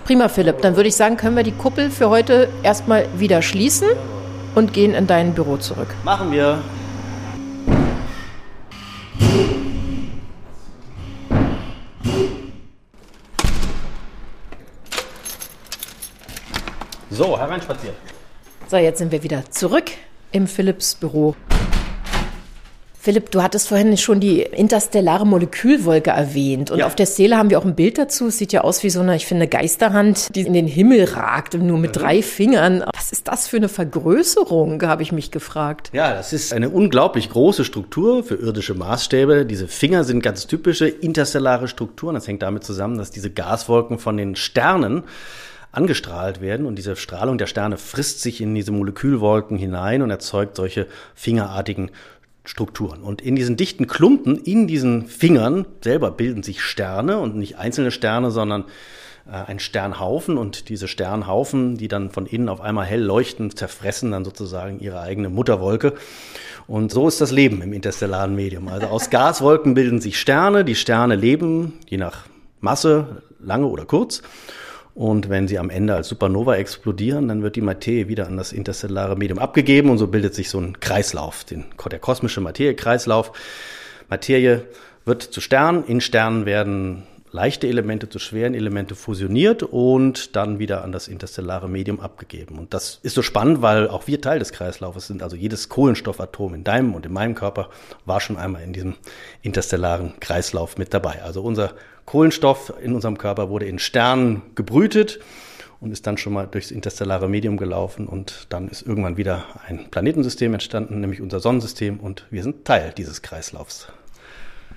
Prima, 0.05 0.29
Philipp. 0.29 0.61
Dann 0.61 0.77
würde 0.77 0.89
ich 0.89 0.97
sagen, 0.97 1.17
können 1.17 1.37
wir 1.37 1.45
die 1.45 1.53
Kuppel 1.53 1.91
für 1.91 2.11
heute 2.11 2.49
erstmal 2.63 3.07
wieder 3.17 3.43
schließen 3.43 3.89
und 4.55 4.73
gehen 4.73 4.93
in 4.93 5.07
dein 5.07 5.35
Büro 5.35 5.57
zurück. 5.57 5.89
Machen 6.05 6.33
wir. 6.33 6.59
So, 17.11 17.39
hereinspaziert. 17.39 17.95
So, 18.67 18.77
jetzt 18.77 18.99
sind 18.99 19.13
wir 19.13 19.23
wieder 19.23 19.49
zurück 19.49 19.93
im 20.33 20.49
Philips 20.49 20.97
Büro. 20.97 21.37
Philipp, 23.05 23.31
du 23.33 23.43
hattest 23.43 23.69
vorhin 23.69 23.99
schon 23.99 24.19
die 24.19 24.41
interstellare 24.41 25.27
Molekülwolke 25.27 26.09
erwähnt. 26.09 26.71
Und 26.71 26.79
ja. 26.79 26.87
auf 26.87 26.95
der 26.95 27.05
Szene 27.05 27.37
haben 27.37 27.51
wir 27.51 27.59
auch 27.59 27.65
ein 27.67 27.75
Bild 27.75 27.99
dazu. 27.99 28.29
Es 28.29 28.39
sieht 28.39 28.51
ja 28.55 28.63
aus 28.63 28.83
wie 28.83 28.89
so 28.89 29.01
eine, 29.01 29.15
ich 29.15 29.27
finde, 29.27 29.47
Geisterhand, 29.47 30.35
die 30.35 30.41
in 30.41 30.55
den 30.55 30.67
Himmel 30.67 31.05
ragt, 31.05 31.53
nur 31.53 31.77
mit 31.77 31.95
mhm. 31.95 32.01
drei 32.01 32.23
Fingern. 32.23 32.83
Was 32.95 33.13
ist 33.13 33.29
das 33.29 33.47
für 33.47 33.59
eine 33.59 33.69
Vergrößerung, 33.69 34.81
habe 34.81 35.03
ich 35.03 35.13
mich 35.13 35.31
gefragt. 35.31 35.91
Ja, 35.93 36.15
das 36.15 36.33
ist 36.33 36.55
eine 36.55 36.71
unglaublich 36.71 37.29
große 37.29 37.67
Struktur 37.67 38.25
für 38.25 38.37
irdische 38.37 38.73
Maßstäbe. 38.73 39.45
Diese 39.45 39.69
Finger 39.69 40.05
sind 40.05 40.23
ganz 40.23 40.47
typische 40.47 40.89
interstellare 40.89 41.69
Strukturen. 41.69 42.15
Das 42.15 42.27
hängt 42.27 42.41
damit 42.41 42.65
zusammen, 42.65 42.97
dass 42.97 43.11
diese 43.11 43.31
Gaswolken 43.31 43.99
von 43.99 44.17
den 44.17 44.35
Sternen 44.35 45.03
angestrahlt 45.75 46.41
werden 46.41 46.67
und 46.67 46.77
diese 46.77 46.97
Strahlung 46.97 47.37
der 47.37 47.47
Sterne 47.47 47.77
frisst 47.77 48.21
sich 48.21 48.41
in 48.41 48.55
diese 48.55 48.73
Molekülwolken 48.73 49.57
hinein 49.57 50.03
und 50.03 50.11
erzeugt 50.11 50.57
solche 50.57 50.87
fingerartigen 51.15 51.91
Strukturen. 52.45 53.03
Und 53.03 53.23
in 53.23 53.37
diesen 53.37 53.57
dichten 53.57 53.87
Klumpen, 53.87 54.37
in 54.37 54.67
diesen 54.67 55.07
Fingern 55.07 55.67
selber 55.83 56.11
bilden 56.11 56.43
sich 56.43 56.61
Sterne 56.61 57.19
und 57.19 57.37
nicht 57.37 57.57
einzelne 57.59 57.91
Sterne, 57.91 58.31
sondern 58.31 58.65
äh, 59.27 59.33
ein 59.33 59.59
Sternhaufen 59.59 60.37
und 60.37 60.69
diese 60.69 60.87
Sternhaufen, 60.87 61.79
die 61.79 61.89
dann 61.89 62.11
von 62.11 62.27
innen 62.27 62.51
auf 62.51 62.61
einmal 62.61 62.85
hell 62.85 63.03
leuchten, 63.03 63.57
zerfressen 63.57 64.11
dann 64.11 64.25
sozusagen 64.25 64.79
ihre 64.81 65.01
eigene 65.01 65.31
Mutterwolke. 65.31 65.95
Und 66.67 66.93
so 66.93 67.09
ist 67.09 67.21
das 67.21 67.31
Leben 67.31 67.63
im 67.63 67.73
interstellaren 67.73 68.35
Medium. 68.35 68.69
Also 68.69 68.89
aus 68.89 69.09
Gaswolken 69.11 69.75
bilden 69.75 70.01
sich 70.01 70.21
Sterne, 70.21 70.65
die 70.65 70.75
Sterne 70.75 71.17
leben, 71.17 71.75
je 71.89 71.97
nach 71.97 72.27
Masse, 72.61 73.23
lange 73.41 73.67
oder 73.67 73.87
kurz. 73.87 74.23
Und 74.95 75.29
wenn 75.29 75.49
sie 75.49 75.59
am 75.59 75.71
Ende 75.71 75.95
als 75.95 76.09
Supernova 76.09 76.55
explodieren, 76.57 77.27
dann 77.27 77.43
wird 77.43 77.57
die 77.57 77.61
Materie 77.61 78.09
wieder 78.09 78.29
an 78.29 78.37
das 78.37 78.53
interstellare 78.53 79.17
Medium 79.17 79.41
abgegeben 79.41 79.91
und 79.91 79.99
so 79.99 80.07
bildet 80.07 80.35
sich 80.35 80.49
so 80.49 80.61
ein 80.61 80.79
Kreislauf, 80.79 81.45
den, 81.45 81.65
der 81.91 81.99
kosmische 81.99 82.41
Materiekreislauf. 82.41 83.33
Materie 84.09 84.65
wird 85.05 85.23
zu 85.23 85.41
Sternen, 85.41 85.85
in 85.85 86.01
Sternen 86.01 86.47
werden 86.47 87.03
leichte 87.35 87.67
Elemente 87.67 88.09
zu 88.09 88.21
schweren 88.21 88.55
Elemente 88.55 88.95
fusioniert 88.95 89.65
und 89.65 90.37
dann 90.37 90.61
wieder 90.61 90.85
an 90.85 90.93
das 90.93 91.09
interstellare 91.09 91.69
Medium 91.69 91.99
abgegeben. 91.99 92.57
Und 92.61 92.73
das 92.73 93.01
ist 93.03 93.17
so 93.17 93.23
spannend, 93.23 93.61
weil 93.61 93.89
auch 93.89 94.07
wir 94.07 94.21
Teil 94.21 94.39
des 94.39 94.53
Kreislaufes 94.53 95.09
sind. 95.09 95.21
Also 95.21 95.35
jedes 95.35 95.69
Kohlenstoffatom 95.69 96.55
in 96.55 96.63
deinem 96.63 96.95
und 96.95 97.05
in 97.05 97.13
meinem 97.13 97.35
Körper 97.35 97.71
war 98.05 98.21
schon 98.21 98.37
einmal 98.37 98.63
in 98.63 98.73
diesem 98.73 98.95
interstellaren 99.43 100.15
Kreislauf 100.21 100.79
mit 100.79 100.95
dabei. 100.95 101.25
Also 101.25 101.43
unser 101.43 101.75
Kohlenstoff 102.07 102.73
in 102.83 102.95
unserem 102.95 103.19
Körper 103.19 103.49
wurde 103.49 103.67
in 103.67 103.79
Sternen 103.79 104.43
gebrütet 104.55 105.21
und 105.81 105.91
ist 105.91 106.07
dann 106.07 106.17
schon 106.17 106.33
mal 106.33 106.47
durchs 106.47 106.71
interstellare 106.71 107.29
Medium 107.29 107.57
gelaufen 107.57 108.07
und 108.07 108.47
dann 108.49 108.69
ist 108.69 108.83
irgendwann 108.83 109.17
wieder 109.17 109.45
ein 109.67 109.91
Planetensystem 109.91 110.53
entstanden, 110.53 111.01
nämlich 111.01 111.21
unser 111.21 111.41
Sonnensystem 111.41 112.01
und 112.01 112.27
wir 112.31 112.43
sind 112.43 112.65
Teil 112.65 112.93
dieses 112.97 113.23
Kreislaufs. 113.23 113.89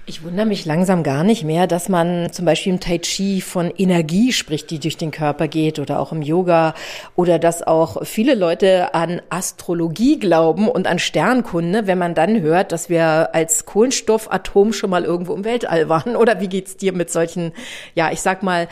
Ich 0.09 0.23
wundere 0.23 0.45
mich 0.45 0.63
langsam 0.63 1.03
gar 1.03 1.25
nicht 1.25 1.43
mehr, 1.43 1.67
dass 1.67 1.89
man 1.89 2.31
zum 2.31 2.45
Beispiel 2.45 2.71
im 2.71 2.79
Tai 2.79 2.99
Chi 2.99 3.41
von 3.41 3.69
Energie 3.71 4.31
spricht, 4.31 4.69
die 4.71 4.79
durch 4.79 4.95
den 4.95 5.11
Körper 5.11 5.49
geht 5.49 5.79
oder 5.79 5.99
auch 5.99 6.13
im 6.13 6.21
Yoga 6.21 6.75
oder 7.17 7.39
dass 7.39 7.61
auch 7.61 8.05
viele 8.05 8.33
Leute 8.33 8.93
an 8.93 9.21
Astrologie 9.29 10.17
glauben 10.17 10.69
und 10.69 10.87
an 10.87 10.99
Sternkunde, 10.99 11.87
wenn 11.87 11.97
man 11.97 12.15
dann 12.15 12.39
hört, 12.39 12.71
dass 12.71 12.87
wir 12.87 13.35
als 13.35 13.65
Kohlenstoffatom 13.65 14.71
schon 14.71 14.91
mal 14.91 15.03
irgendwo 15.03 15.33
im 15.33 15.43
Weltall 15.43 15.89
waren. 15.89 16.15
Oder 16.15 16.39
wie 16.39 16.47
geht's 16.47 16.77
dir 16.77 16.93
mit 16.93 17.11
solchen, 17.11 17.51
ja, 17.93 18.09
ich 18.09 18.21
sag 18.21 18.43
mal, 18.43 18.69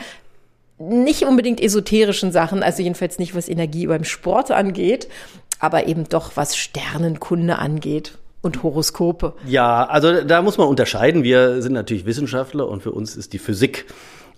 nicht 0.78 1.24
unbedingt 1.24 1.60
esoterischen 1.60 2.32
Sachen, 2.32 2.62
also 2.62 2.82
jedenfalls 2.82 3.18
nicht 3.18 3.34
was 3.34 3.50
Energie 3.50 3.86
beim 3.86 4.04
Sport 4.04 4.50
angeht, 4.52 5.06
aber 5.58 5.86
eben 5.86 6.08
doch 6.08 6.32
was 6.36 6.56
Sternenkunde 6.56 7.58
angeht 7.58 8.16
und 8.46 8.62
Horoskope. 8.62 9.34
Ja, 9.46 9.84
also 9.84 10.22
da 10.22 10.40
muss 10.40 10.56
man 10.56 10.68
unterscheiden. 10.68 11.22
Wir 11.22 11.60
sind 11.60 11.72
natürlich 11.72 12.06
Wissenschaftler 12.06 12.68
und 12.68 12.82
für 12.82 12.92
uns 12.92 13.16
ist 13.16 13.32
die 13.32 13.38
Physik 13.38 13.86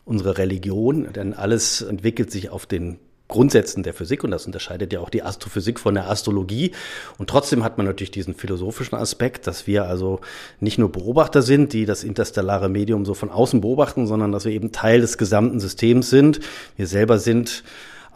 unsere 0.05 0.39
Religion, 0.39 1.13
denn 1.13 1.35
alles 1.35 1.83
entwickelt 1.83 2.31
sich 2.31 2.51
auf 2.51 2.67
den 2.67 2.99
Grundsätzen 3.29 3.83
der 3.83 3.93
Physik 3.93 4.25
und 4.25 4.31
das 4.31 4.47
unterscheidet 4.47 4.91
ja 4.91 5.01
auch 5.01 5.11
die 5.11 5.23
Astrophysik 5.23 5.79
von 5.79 5.95
der 5.95 6.11
Astrologie. 6.11 6.73
Und 7.19 7.29
trotzdem 7.29 7.63
hat 7.63 7.77
man 7.77 7.87
natürlich 7.87 8.11
diesen 8.11 8.35
philosophischen 8.35 8.97
Aspekt, 8.97 9.47
dass 9.47 9.67
wir 9.67 9.85
also 9.85 10.21
nicht 10.61 10.79
nur 10.79 10.91
Beobachter 10.91 11.43
sind, 11.43 11.75
die 11.75 11.85
das 11.85 12.05
interstellare 12.05 12.71
Medium 12.71 13.05
so 13.05 13.13
von 13.13 13.29
außen 13.31 13.61
beobachten, 13.61 14.07
sondern 14.07 14.33
dass 14.33 14.47
wir 14.47 14.53
eben 14.53 14.73
Teil 14.73 15.03
des 15.03 15.19
gesamten 15.19 15.61
Systems 15.61 16.09
sind. 16.09 16.41
Wir 16.77 16.87
selber 16.87 17.19
sind 17.19 17.65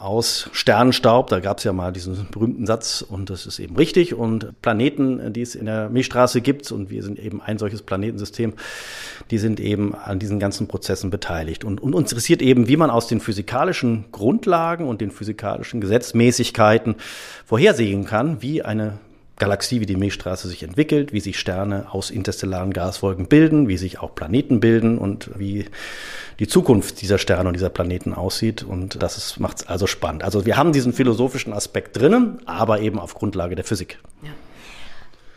aus 0.02 0.50
Sternenstaub. 0.52 1.28
Da 1.28 1.40
gab 1.40 1.58
es 1.58 1.64
ja 1.64 1.72
mal 1.72 1.92
diesen 1.92 2.26
berühmten 2.30 2.66
Satz 2.66 3.04
und 3.08 3.30
das 3.30 3.46
ist 3.46 3.60
eben 3.60 3.76
richtig. 3.76 4.14
Und 4.14 4.60
Planeten, 4.60 5.32
die 5.32 5.42
es 5.42 5.54
in 5.54 5.66
der 5.66 5.88
Milchstraße 5.88 6.40
gibt, 6.40 6.70
und 6.72 6.90
wir 6.90 7.02
sind 7.02 7.18
eben 7.18 7.40
ein 7.40 7.58
solches 7.58 7.82
Planetensystem, 7.82 8.54
die 9.30 9.38
sind 9.38 9.60
eben 9.60 9.94
an 9.94 10.18
diesen 10.18 10.40
ganzen 10.40 10.66
Prozessen 10.66 11.10
beteiligt. 11.10 11.64
Und, 11.64 11.80
und 11.80 11.94
uns 11.94 12.10
interessiert 12.10 12.42
eben, 12.42 12.68
wie 12.68 12.76
man 12.76 12.90
aus 12.90 13.06
den 13.06 13.20
physikalischen 13.20 14.06
Grundlagen 14.10 14.88
und 14.88 15.00
den 15.00 15.12
physikalischen 15.12 15.80
Gesetzmäßigkeiten 15.80 16.96
vorhersehen 17.46 18.04
kann, 18.04 18.42
wie 18.42 18.62
eine 18.62 18.98
Galaxie 19.42 19.80
wie 19.80 19.86
die 19.86 19.96
Milchstraße 19.96 20.46
sich 20.46 20.62
entwickelt, 20.62 21.12
wie 21.12 21.18
sich 21.18 21.36
Sterne 21.36 21.86
aus 21.90 22.10
interstellaren 22.10 22.72
Gaswolken 22.72 23.26
bilden, 23.26 23.66
wie 23.66 23.76
sich 23.76 23.98
auch 23.98 24.14
Planeten 24.14 24.60
bilden 24.60 24.98
und 24.98 25.30
wie 25.36 25.64
die 26.38 26.46
Zukunft 26.46 27.02
dieser 27.02 27.18
Sterne 27.18 27.48
und 27.48 27.54
dieser 27.54 27.68
Planeten 27.68 28.14
aussieht. 28.14 28.62
Und 28.62 29.02
das 29.02 29.40
macht 29.40 29.56
es 29.56 29.66
also 29.66 29.88
spannend. 29.88 30.22
Also 30.22 30.46
wir 30.46 30.56
haben 30.56 30.70
diesen 30.70 30.92
philosophischen 30.92 31.52
Aspekt 31.52 32.00
drinnen, 32.00 32.38
aber 32.46 32.78
eben 32.82 33.00
auf 33.00 33.14
Grundlage 33.14 33.56
der 33.56 33.64
Physik. 33.64 33.98
Ja. 34.22 34.30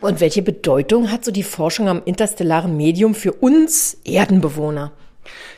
Und 0.00 0.20
welche 0.20 0.42
Bedeutung 0.42 1.10
hat 1.10 1.24
so 1.24 1.32
die 1.32 1.42
Forschung 1.42 1.88
am 1.88 2.00
interstellaren 2.04 2.76
Medium 2.76 3.12
für 3.12 3.32
uns 3.32 3.98
Erdenbewohner? 4.04 4.92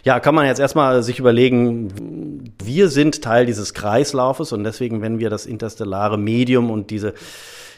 Ja, 0.04 0.20
kann 0.20 0.34
man 0.34 0.46
jetzt 0.46 0.58
erstmal 0.58 1.02
sich 1.02 1.18
überlegen, 1.18 2.54
wir 2.64 2.88
sind 2.88 3.20
Teil 3.20 3.44
dieses 3.44 3.74
Kreislaufes 3.74 4.52
und 4.52 4.64
deswegen, 4.64 5.02
wenn 5.02 5.18
wir 5.18 5.28
das 5.28 5.44
interstellare 5.44 6.16
Medium 6.16 6.70
und 6.70 6.90
diese 6.90 7.12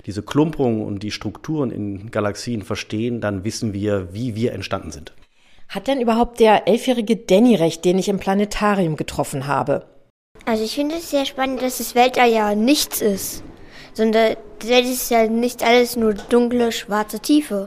diese 0.07 0.23
Klumperung 0.23 0.85
und 0.85 1.03
die 1.03 1.11
Strukturen 1.11 1.71
in 1.71 2.11
Galaxien 2.11 2.63
verstehen, 2.63 3.21
dann 3.21 3.45
wissen 3.45 3.73
wir, 3.73 4.13
wie 4.13 4.35
wir 4.35 4.53
entstanden 4.53 4.91
sind. 4.91 5.13
Hat 5.69 5.87
denn 5.87 6.01
überhaupt 6.01 6.41
der 6.41 6.67
elfjährige 6.67 7.17
Danny 7.17 7.55
recht, 7.55 7.85
den 7.85 7.99
ich 7.99 8.09
im 8.09 8.19
Planetarium 8.19 8.97
getroffen 8.97 9.47
habe? 9.47 9.87
Also 10.45 10.65
ich 10.65 10.75
finde 10.75 10.97
es 10.97 11.11
sehr 11.11 11.27
spannend, 11.27 11.63
dass 11.63 11.79
das 11.79 11.95
Weltall 11.95 12.33
ja 12.33 12.55
nichts 12.55 13.01
ist, 13.01 13.45
sondern 13.93 14.37
das 14.59 14.69
ist 14.69 15.11
ja 15.11 15.27
nicht 15.29 15.63
alles 15.63 15.97
nur 15.97 16.15
dunkle, 16.15 16.73
schwarze 16.73 17.21
Tiefe. 17.21 17.67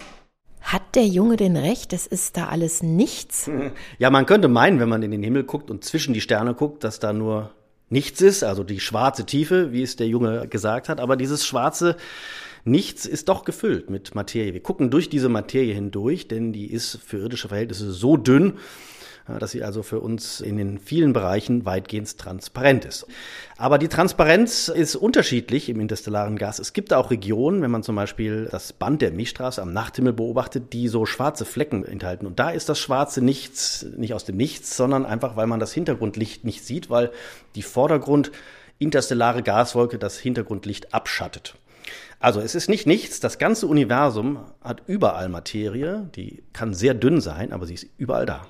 Hat 0.61 0.95
der 0.95 1.05
Junge 1.05 1.35
denn 1.35 1.57
recht? 1.57 1.93
Es 1.93 2.07
ist 2.07 2.37
da 2.37 2.47
alles 2.47 2.83
nichts? 2.83 3.49
Ja, 3.99 4.09
man 4.09 4.25
könnte 4.25 4.47
meinen, 4.47 4.79
wenn 4.79 4.89
man 4.89 5.03
in 5.03 5.11
den 5.11 5.23
Himmel 5.23 5.43
guckt 5.43 5.69
und 5.69 5.83
zwischen 5.83 6.13
die 6.13 6.21
Sterne 6.21 6.53
guckt, 6.55 6.83
dass 6.83 6.99
da 6.99 7.13
nur 7.13 7.51
nichts 7.93 8.21
ist, 8.21 8.43
also 8.43 8.63
die 8.63 8.81
schwarze 8.81 9.25
Tiefe, 9.25 9.71
wie 9.71 9.83
es 9.83 9.95
der 9.95 10.07
Junge 10.07 10.47
gesagt 10.49 10.89
hat, 10.89 10.99
aber 10.99 11.15
dieses 11.15 11.45
schwarze 11.45 11.95
Nichts 12.65 13.05
ist 13.05 13.27
doch 13.27 13.43
gefüllt 13.43 13.89
mit 13.89 14.15
Materie. 14.15 14.53
Wir 14.53 14.63
gucken 14.63 14.89
durch 14.89 15.09
diese 15.09 15.27
Materie 15.27 15.73
hindurch, 15.73 16.29
denn 16.29 16.53
die 16.53 16.71
ist 16.71 16.97
für 17.05 17.17
irdische 17.17 17.49
Verhältnisse 17.49 17.91
so 17.91 18.15
dünn, 18.15 18.53
dass 19.27 19.51
sie 19.51 19.63
also 19.63 19.83
für 19.83 19.99
uns 19.99 20.41
in 20.41 20.57
den 20.57 20.79
vielen 20.79 21.13
Bereichen 21.13 21.65
weitgehend 21.65 22.17
transparent 22.17 22.85
ist. 22.85 23.07
Aber 23.57 23.77
die 23.77 23.87
Transparenz 23.87 24.67
ist 24.67 24.95
unterschiedlich 24.95 25.69
im 25.69 25.79
interstellaren 25.79 26.37
Gas. 26.37 26.59
Es 26.59 26.73
gibt 26.73 26.93
auch 26.93 27.11
Regionen, 27.11 27.61
wenn 27.61 27.71
man 27.71 27.83
zum 27.83 27.95
Beispiel 27.95 28.47
das 28.51 28.73
Band 28.73 29.01
der 29.01 29.11
Milchstraße 29.11 29.61
am 29.61 29.71
Nachthimmel 29.71 30.13
beobachtet, 30.13 30.73
die 30.73 30.87
so 30.87 31.05
schwarze 31.05 31.45
Flecken 31.45 31.85
enthalten. 31.85 32.25
Und 32.25 32.39
da 32.39 32.49
ist 32.49 32.67
das 32.69 32.79
schwarze 32.79 33.21
Nichts 33.21 33.85
nicht 33.95 34.13
aus 34.13 34.25
dem 34.25 34.37
Nichts, 34.37 34.75
sondern 34.75 35.05
einfach, 35.05 35.35
weil 35.35 35.47
man 35.47 35.59
das 35.59 35.73
Hintergrundlicht 35.73 36.43
nicht 36.43 36.65
sieht, 36.65 36.89
weil 36.89 37.11
die 37.55 37.61
Vordergrund 37.61 38.31
interstellare 38.79 39.43
Gaswolke 39.43 39.97
das 39.97 40.17
Hintergrundlicht 40.17 40.93
abschattet. 40.93 41.55
Also 42.19 42.39
es 42.39 42.55
ist 42.55 42.69
nicht 42.69 42.87
nichts, 42.87 43.19
das 43.19 43.37
ganze 43.37 43.67
Universum 43.67 44.39
hat 44.61 44.83
überall 44.87 45.27
Materie, 45.27 46.09
die 46.15 46.43
kann 46.53 46.73
sehr 46.73 46.93
dünn 46.93 47.19
sein, 47.19 47.51
aber 47.51 47.65
sie 47.65 47.73
ist 47.73 47.87
überall 47.97 48.25
da. 48.25 48.47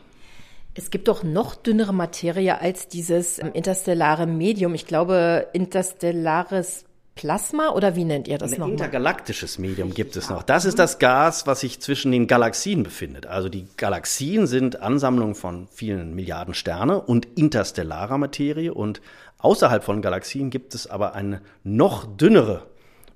Es 0.76 0.90
gibt 0.90 1.08
doch 1.08 1.24
noch 1.24 1.56
dünnere 1.56 1.94
Materie 1.94 2.60
als 2.60 2.88
dieses 2.88 3.40
ähm, 3.40 3.52
interstellare 3.54 4.26
Medium. 4.26 4.74
Ich 4.74 4.88
glaube, 4.88 5.48
interstellares 5.54 6.86
Plasma 7.16 7.70
oder 7.70 7.96
wie 7.96 8.06
nennt 8.06 8.28
ihr 8.28 8.40
das 8.40 8.52
nochmal? 8.52 8.72
Intergalaktisches 8.72 9.60
Medium 9.60 9.94
gibt 9.94 10.16
es 10.16 10.32
noch. 10.32 10.42
Das 10.42 10.66
ist 10.66 10.80
das 10.80 10.98
Gas, 10.98 11.46
was 11.46 11.60
sich 11.60 11.80
zwischen 11.80 12.12
den 12.12 12.26
Galaxien 12.26 12.82
befindet. 12.82 13.28
Also 13.28 13.50
die 13.50 13.68
Galaxien 13.78 14.48
sind 14.48 14.82
Ansammlungen 14.82 15.36
von 15.36 15.68
vielen 15.72 16.16
Milliarden 16.16 16.56
Sterne 16.56 17.00
und 17.00 17.28
interstellarer 17.38 18.18
Materie 18.18 18.74
und 18.74 19.02
außerhalb 19.38 19.84
von 19.84 20.02
Galaxien 20.02 20.50
gibt 20.50 20.74
es 20.74 20.88
aber 20.88 21.14
eine 21.14 21.42
noch 21.64 22.06
dünnere 22.06 22.66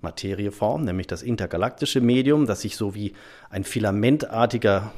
Materieform, 0.01 0.83
nämlich 0.83 1.07
das 1.07 1.23
intergalaktische 1.23 1.99
Medium, 1.99 2.45
das 2.45 2.61
sich 2.61 2.77
so 2.77 2.93
wie 2.93 3.13
ein 3.49 3.63
filamentartiger 3.63 4.91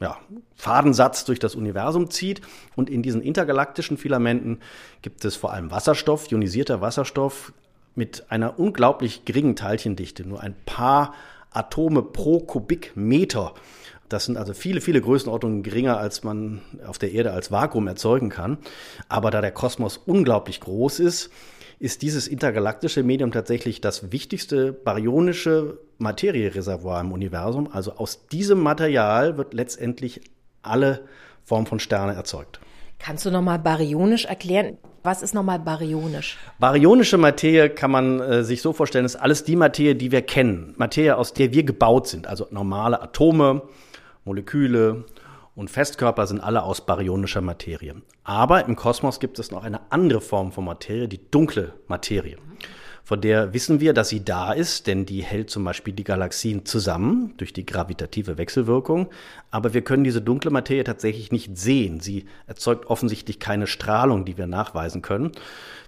ja, 0.00 0.18
Fadensatz 0.56 1.24
durch 1.24 1.38
das 1.38 1.54
Universum 1.54 2.10
zieht. 2.10 2.40
Und 2.74 2.90
in 2.90 3.02
diesen 3.02 3.22
intergalaktischen 3.22 3.96
Filamenten 3.96 4.60
gibt 5.02 5.24
es 5.24 5.36
vor 5.36 5.52
allem 5.52 5.70
Wasserstoff, 5.70 6.30
ionisierter 6.30 6.80
Wasserstoff 6.80 7.52
mit 7.94 8.24
einer 8.30 8.58
unglaublich 8.58 9.24
geringen 9.24 9.56
Teilchendichte, 9.56 10.26
nur 10.26 10.40
ein 10.40 10.54
paar 10.64 11.14
Atome 11.50 12.02
pro 12.02 12.40
Kubikmeter. 12.40 13.54
Das 14.08 14.24
sind 14.24 14.36
also 14.36 14.54
viele, 14.54 14.80
viele 14.80 15.00
Größenordnungen 15.00 15.62
geringer, 15.62 15.98
als 15.98 16.24
man 16.24 16.62
auf 16.86 16.98
der 16.98 17.12
Erde 17.12 17.32
als 17.32 17.52
Vakuum 17.52 17.86
erzeugen 17.86 18.28
kann. 18.28 18.58
Aber 19.08 19.30
da 19.30 19.40
der 19.40 19.52
Kosmos 19.52 19.98
unglaublich 19.98 20.60
groß 20.60 20.98
ist, 21.00 21.30
ist 21.80 22.02
dieses 22.02 22.28
intergalaktische 22.28 23.02
Medium 23.02 23.32
tatsächlich 23.32 23.80
das 23.80 24.12
wichtigste 24.12 24.72
baryonische 24.72 25.78
Materiereservoir 25.98 27.00
im 27.00 27.10
Universum. 27.10 27.70
Also 27.72 27.92
aus 27.92 28.26
diesem 28.26 28.60
Material 28.60 29.38
wird 29.38 29.54
letztendlich 29.54 30.20
alle 30.60 31.00
Form 31.42 31.64
von 31.64 31.80
Sterne 31.80 32.14
erzeugt. 32.14 32.60
Kannst 32.98 33.24
du 33.24 33.30
nochmal 33.30 33.58
baryonisch 33.58 34.26
erklären? 34.26 34.76
Was 35.02 35.22
ist 35.22 35.32
nochmal 35.32 35.58
baryonisch? 35.58 36.36
Baryonische 36.58 37.16
Materie 37.16 37.70
kann 37.70 37.90
man 37.90 38.20
äh, 38.20 38.44
sich 38.44 38.60
so 38.60 38.74
vorstellen, 38.74 39.06
ist 39.06 39.16
alles 39.16 39.44
die 39.44 39.56
Materie, 39.56 39.94
die 39.94 40.12
wir 40.12 40.20
kennen. 40.20 40.74
Materie, 40.76 41.16
aus 41.16 41.32
der 41.32 41.54
wir 41.54 41.62
gebaut 41.62 42.08
sind. 42.08 42.26
Also 42.26 42.46
normale 42.50 43.00
Atome, 43.00 43.62
Moleküle, 44.26 45.06
und 45.54 45.70
Festkörper 45.70 46.26
sind 46.26 46.40
alle 46.40 46.62
aus 46.62 46.86
baryonischer 46.86 47.40
Materie. 47.40 47.96
Aber 48.24 48.66
im 48.66 48.76
Kosmos 48.76 49.20
gibt 49.20 49.38
es 49.38 49.50
noch 49.50 49.64
eine 49.64 49.80
andere 49.90 50.20
Form 50.20 50.52
von 50.52 50.64
Materie, 50.64 51.08
die 51.08 51.20
dunkle 51.30 51.74
Materie. 51.88 52.36
Von 53.10 53.20
der 53.20 53.52
wissen 53.52 53.80
wir, 53.80 53.92
dass 53.92 54.08
sie 54.08 54.24
da 54.24 54.52
ist, 54.52 54.86
denn 54.86 55.04
die 55.04 55.24
hält 55.24 55.50
zum 55.50 55.64
Beispiel 55.64 55.92
die 55.92 56.04
Galaxien 56.04 56.64
zusammen 56.64 57.34
durch 57.38 57.52
die 57.52 57.66
gravitative 57.66 58.38
Wechselwirkung. 58.38 59.08
Aber 59.50 59.74
wir 59.74 59.82
können 59.82 60.04
diese 60.04 60.22
dunkle 60.22 60.52
Materie 60.52 60.84
tatsächlich 60.84 61.32
nicht 61.32 61.58
sehen. 61.58 61.98
Sie 61.98 62.26
erzeugt 62.46 62.86
offensichtlich 62.86 63.40
keine 63.40 63.66
Strahlung, 63.66 64.24
die 64.24 64.38
wir 64.38 64.46
nachweisen 64.46 65.02
können. 65.02 65.32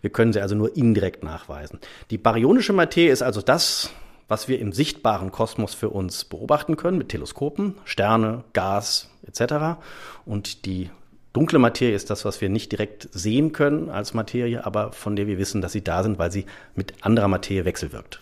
Wir 0.01 0.11
können 0.11 0.33
sie 0.33 0.41
also 0.41 0.57
nur 0.57 0.77
indirekt 0.77 1.23
nachweisen. 1.23 1.79
Die 2.11 2.19
baryonische 2.19 2.73
Materie 2.73 3.13
ist 3.13 3.23
also 3.23 3.41
das, 3.41 3.91
was 4.33 4.49
wir 4.49 4.59
im 4.61 4.73
sichtbaren 4.73 5.31
Kosmos 5.31 5.75
für 5.75 5.91
uns 5.91 6.25
beobachten 6.25 6.79
können 6.79 6.97
mit 6.97 7.11
Teleskopen, 7.11 7.75
Sterne, 7.85 8.45
Gas 8.55 9.11
etc. 9.27 9.79
Und 10.25 10.65
die 10.65 10.89
Dunkle 11.35 11.59
Materie 11.59 11.95
ist 11.95 12.09
das, 12.09 12.25
was 12.25 12.41
wir 12.41 12.49
nicht 12.49 12.73
direkt 12.73 13.11
sehen 13.13 13.53
können 13.53 13.91
als 13.91 14.15
Materie, 14.15 14.65
aber 14.65 14.93
von 14.93 15.17
der 15.17 15.27
wir 15.27 15.37
wissen, 15.37 15.61
dass 15.61 15.73
sie 15.73 15.85
da 15.85 16.03
sind, 16.03 16.19
weil 16.19 16.33
sie 16.33 16.47
mit 16.75 16.95
anderer 17.05 17.29
Materie 17.29 17.67
wechselwirkt. 17.67 18.21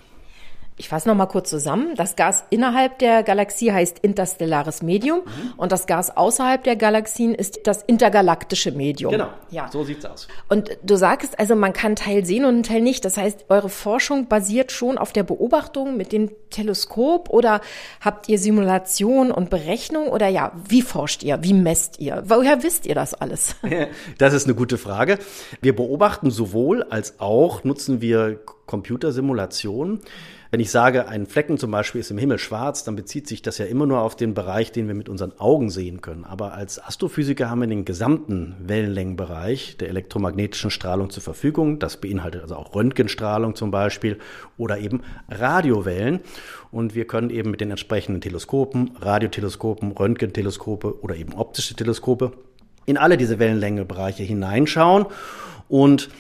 Ich 0.77 0.89
fasse 0.89 1.09
noch 1.09 1.15
mal 1.15 1.27
kurz 1.27 1.51
zusammen. 1.51 1.95
Das 1.95 2.17
Gas 2.17 2.45
innerhalb 2.49 2.99
der 3.01 3.23
Galaxie 3.23 3.71
heißt 3.71 3.99
interstellares 3.99 4.83
Medium 4.83 5.19
mhm. 5.19 5.53
und 5.59 5.73
das 5.73 5.87
Gas 5.87 6.17
außerhalb 6.17 6.65
der 6.65 6.77
Galaxien 6.77 7.35
ist 7.35 7.61
das 7.65 7.83
intergalaktische 7.83 8.73
Medium. 8.73 9.13
Genau. 9.13 9.29
Ja. 9.51 9.69
So 9.71 9.85
sieht's 9.85 10.07
aus. 10.07 10.27
Und 10.49 10.71
du 10.83 10.97
sagst 10.97 11.39
also, 11.39 11.55
man 11.55 11.75
kann 11.75 11.97
Teil 11.97 12.25
sehen 12.25 12.47
und 12.47 12.55
einen 12.55 12.63
Teil 12.63 12.81
nicht. 12.81 13.05
Das 13.05 13.19
heißt, 13.19 13.47
eure 13.51 13.69
Forschung 13.69 14.29
basiert 14.29 14.73
schon 14.73 14.97
auf 14.97 15.13
der 15.13 15.23
Beobachtung 15.23 15.99
mit 15.99 16.13
dem 16.13 16.31
Teleskop 16.49 17.29
oder 17.29 17.61
habt 18.01 18.29
ihr 18.31 18.39
Simulation 18.39 19.31
und 19.33 19.51
Berechnung 19.51 20.09
oder 20.09 20.29
ja, 20.29 20.53
wie 20.67 20.83
forscht 20.83 21.23
ihr? 21.23 21.43
Wie 21.43 21.53
messt 21.55 22.01
ihr? 22.01 22.23
Woher 22.27 22.63
wisst 22.63 22.87
ihr 22.87 22.95
das 22.95 23.15
alles? 23.15 23.57
Das 24.19 24.35
ist 24.35 24.47
eine 24.47 24.55
gute 24.55 24.79
Frage. 24.79 25.19
Wir 25.61 25.75
beobachten 25.75 26.31
sowohl 26.31 26.83
als 26.85 27.21
auch 27.21 27.65
nutzen 27.65 28.01
wir 28.01 28.41
Computersimulationen. 28.67 30.01
Wenn 30.53 30.59
ich 30.59 30.73
sage, 30.73 31.07
ein 31.07 31.27
Flecken 31.27 31.59
zum 31.59 31.71
Beispiel 31.71 32.01
ist 32.01 32.11
im 32.11 32.19
Himmel 32.19 32.41
schwarz, 32.41 32.83
dann 32.83 32.97
bezieht 32.97 33.29
sich 33.29 33.41
das 33.41 33.59
ja 33.59 33.67
immer 33.67 33.87
nur 33.87 34.01
auf 34.01 34.17
den 34.17 34.35
Bereich, 34.35 34.73
den 34.73 34.89
wir 34.89 34.97
mit 34.97 35.09
unseren 35.09 35.39
Augen 35.39 35.71
sehen 35.71 36.01
können. 36.01 36.25
Aber 36.25 36.55
als 36.55 36.83
Astrophysiker 36.83 37.49
haben 37.49 37.61
wir 37.61 37.69
den 37.69 37.85
gesamten 37.85 38.57
Wellenlängenbereich 38.59 39.77
der 39.77 39.91
elektromagnetischen 39.91 40.73
Strahlung 40.73 41.11
zur 41.11 41.23
Verfügung. 41.23 41.79
Das 41.79 41.99
beinhaltet 41.99 42.43
also 42.43 42.57
auch 42.57 42.75
Röntgenstrahlung 42.75 43.55
zum 43.55 43.71
Beispiel 43.71 44.19
oder 44.59 44.79
eben 44.79 45.03
Radiowellen. 45.29 46.19
Und 46.73 46.97
wir 46.97 47.07
können 47.07 47.31
eben 47.31 47.53
mit 47.53 47.61
den 47.61 47.71
entsprechenden 47.71 48.21
Teleskopen, 48.21 48.91
Radioteleskopen, 49.01 49.93
Röntgenteleskope 49.93 51.01
oder 51.01 51.15
eben 51.15 51.33
optische 51.35 51.77
Teleskope 51.77 52.33
in 52.87 52.99
alle 52.99 53.17
diese 53.17 53.39
Wellenlängebereiche 53.39 54.25
hineinschauen 54.25 55.07
und 55.69 56.11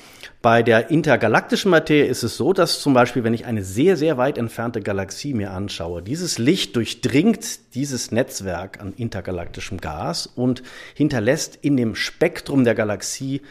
bei 0.42 0.62
der 0.62 0.90
intergalaktischen 0.90 1.70
Materie 1.70 2.06
ist 2.06 2.22
es 2.22 2.38
so, 2.38 2.54
dass 2.54 2.80
zum 2.80 2.94
Beispiel, 2.94 3.24
wenn 3.24 3.34
ich 3.34 3.44
eine 3.44 3.62
sehr, 3.62 3.98
sehr 3.98 4.16
weit 4.16 4.38
entfernte 4.38 4.80
Galaxie 4.80 5.34
mir 5.34 5.50
anschaue, 5.50 6.02
dieses 6.02 6.38
Licht 6.38 6.76
durchdringt 6.76 7.74
dieses 7.74 8.10
Netzwerk 8.10 8.80
an 8.80 8.94
intergalaktischem 8.96 9.78
Gas 9.78 10.26
und 10.26 10.62
hinterlässt 10.94 11.58
in 11.60 11.76
dem 11.76 11.94
Spektrum 11.94 12.64
der 12.64 12.74
Galaxie 12.74 13.42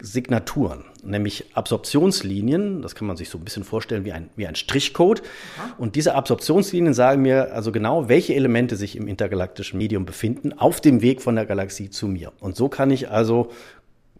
Signaturen, 0.00 0.84
nämlich 1.02 1.46
Absorptionslinien. 1.54 2.82
Das 2.82 2.94
kann 2.94 3.08
man 3.08 3.16
sich 3.16 3.30
so 3.30 3.38
ein 3.38 3.44
bisschen 3.44 3.64
vorstellen 3.64 4.04
wie 4.04 4.12
ein, 4.12 4.30
wie 4.36 4.46
ein 4.46 4.54
Strichcode. 4.54 5.22
Und 5.76 5.96
diese 5.96 6.14
Absorptionslinien 6.14 6.94
sagen 6.94 7.22
mir 7.22 7.52
also 7.52 7.72
genau, 7.72 8.08
welche 8.08 8.34
Elemente 8.34 8.76
sich 8.76 8.94
im 8.94 9.08
intergalaktischen 9.08 9.76
Medium 9.76 10.06
befinden, 10.06 10.52
auf 10.52 10.80
dem 10.80 11.02
Weg 11.02 11.20
von 11.20 11.34
der 11.34 11.46
Galaxie 11.46 11.90
zu 11.90 12.06
mir. 12.06 12.32
Und 12.38 12.54
so 12.54 12.68
kann 12.68 12.92
ich 12.92 13.10
also 13.10 13.50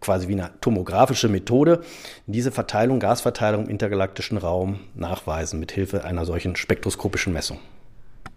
quasi 0.01 0.27
wie 0.27 0.33
eine 0.33 0.51
tomografische 0.61 1.27
Methode 1.27 1.81
diese 2.27 2.51
Verteilung, 2.51 2.99
Gasverteilung 2.99 3.65
im 3.65 3.69
intergalaktischen 3.69 4.37
Raum 4.37 4.79
nachweisen 4.95 5.59
mit 5.59 5.71
Hilfe 5.71 6.03
einer 6.03 6.25
solchen 6.25 6.55
spektroskopischen 6.55 7.33
Messung. 7.33 7.59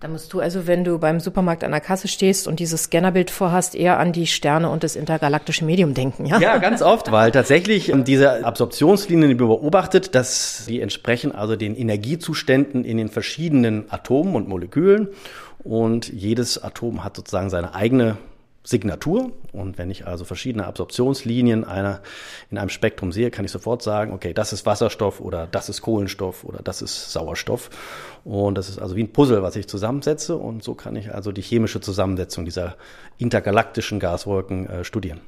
Da 0.03 0.09
musst 0.09 0.33
du 0.33 0.41
also, 0.41 0.67
wenn 0.67 0.83
du 0.83 0.99
beim 0.99 1.21
Supermarkt 1.21 1.63
an 1.63 1.71
der 1.71 1.81
Kasse 1.81 2.09
stehst 2.09 2.49
und 2.49 2.59
dieses 2.59 2.85
Scannerbild 2.85 3.31
vorhast, 3.31 3.77
eher 3.77 4.01
an 4.01 4.11
die 4.13 4.27
Sterne 4.27 4.69
und 4.69 4.83
das 4.83 4.97
intergalaktische 4.97 5.65
Medium 5.65 5.95
denken, 5.95 6.27
ja? 6.27 6.41
Ja, 6.41 6.59
ganz 6.59 6.83
oft, 6.83 7.13
weil 7.13 7.31
tatsächlich 7.31 7.89
ähm, 7.89 8.03
diese 8.03 8.45
Absorptionslinien, 8.45 9.29
die 9.29 9.37
beobachtet, 9.37 10.17
dass 10.17 10.65
die 10.67 10.81
entsprechen 10.81 11.33
also 11.33 11.55
den 11.55 11.77
Energiezuständen 11.77 12.85
in 12.85 12.97
den 12.97 13.11
verschiedenen 13.11 13.93
Atomen 13.93 14.35
und 14.35 14.49
Molekülen. 14.49 15.07
Und 15.63 16.13
jedes 16.13 16.61
Atom 16.61 17.05
hat 17.05 17.15
sozusagen 17.15 17.49
seine 17.49 17.77
eigene 17.77 18.17
Signatur. 18.65 19.33
Und 19.53 19.79
wenn 19.79 19.91
ich 19.91 20.07
also 20.07 20.25
verschiedene 20.25 20.67
Absorptionslinien 20.67 21.65
einer, 21.65 22.01
in 22.51 22.59
einem 22.59 22.69
Spektrum 22.69 23.13
sehe, 23.13 23.31
kann 23.31 23.45
ich 23.45 23.51
sofort 23.51 23.83
sagen, 23.83 24.13
okay, 24.13 24.33
das 24.33 24.53
ist 24.53 24.67
Wasserstoff 24.67 25.21
oder 25.21 25.47
das 25.47 25.69
ist 25.69 25.83
Kohlenstoff 25.83 26.45
oder 26.45 26.61
das 26.63 26.83
ist 26.83 27.13
Sauerstoff. 27.13 27.71
Und 28.25 28.57
das 28.57 28.69
ist 28.69 28.79
also 28.79 28.95
wie 28.95 29.03
ein 29.03 29.13
Puzzle, 29.13 29.43
was 29.43 29.57
ich 29.57 29.67
zusammensetze. 29.67 30.37
Und 30.37 30.63
so 30.63 30.75
kann 30.75 30.95
ich 30.97 31.13
also 31.13 31.33
die 31.33 31.43
chemische 31.43 31.81
Zusammensetzung 31.81 32.45
dieser 32.45 32.77
intergalaktischen 33.19 33.99
Gaswolken 33.99 34.69
äh, 34.69 34.85
studieren. 34.85 35.21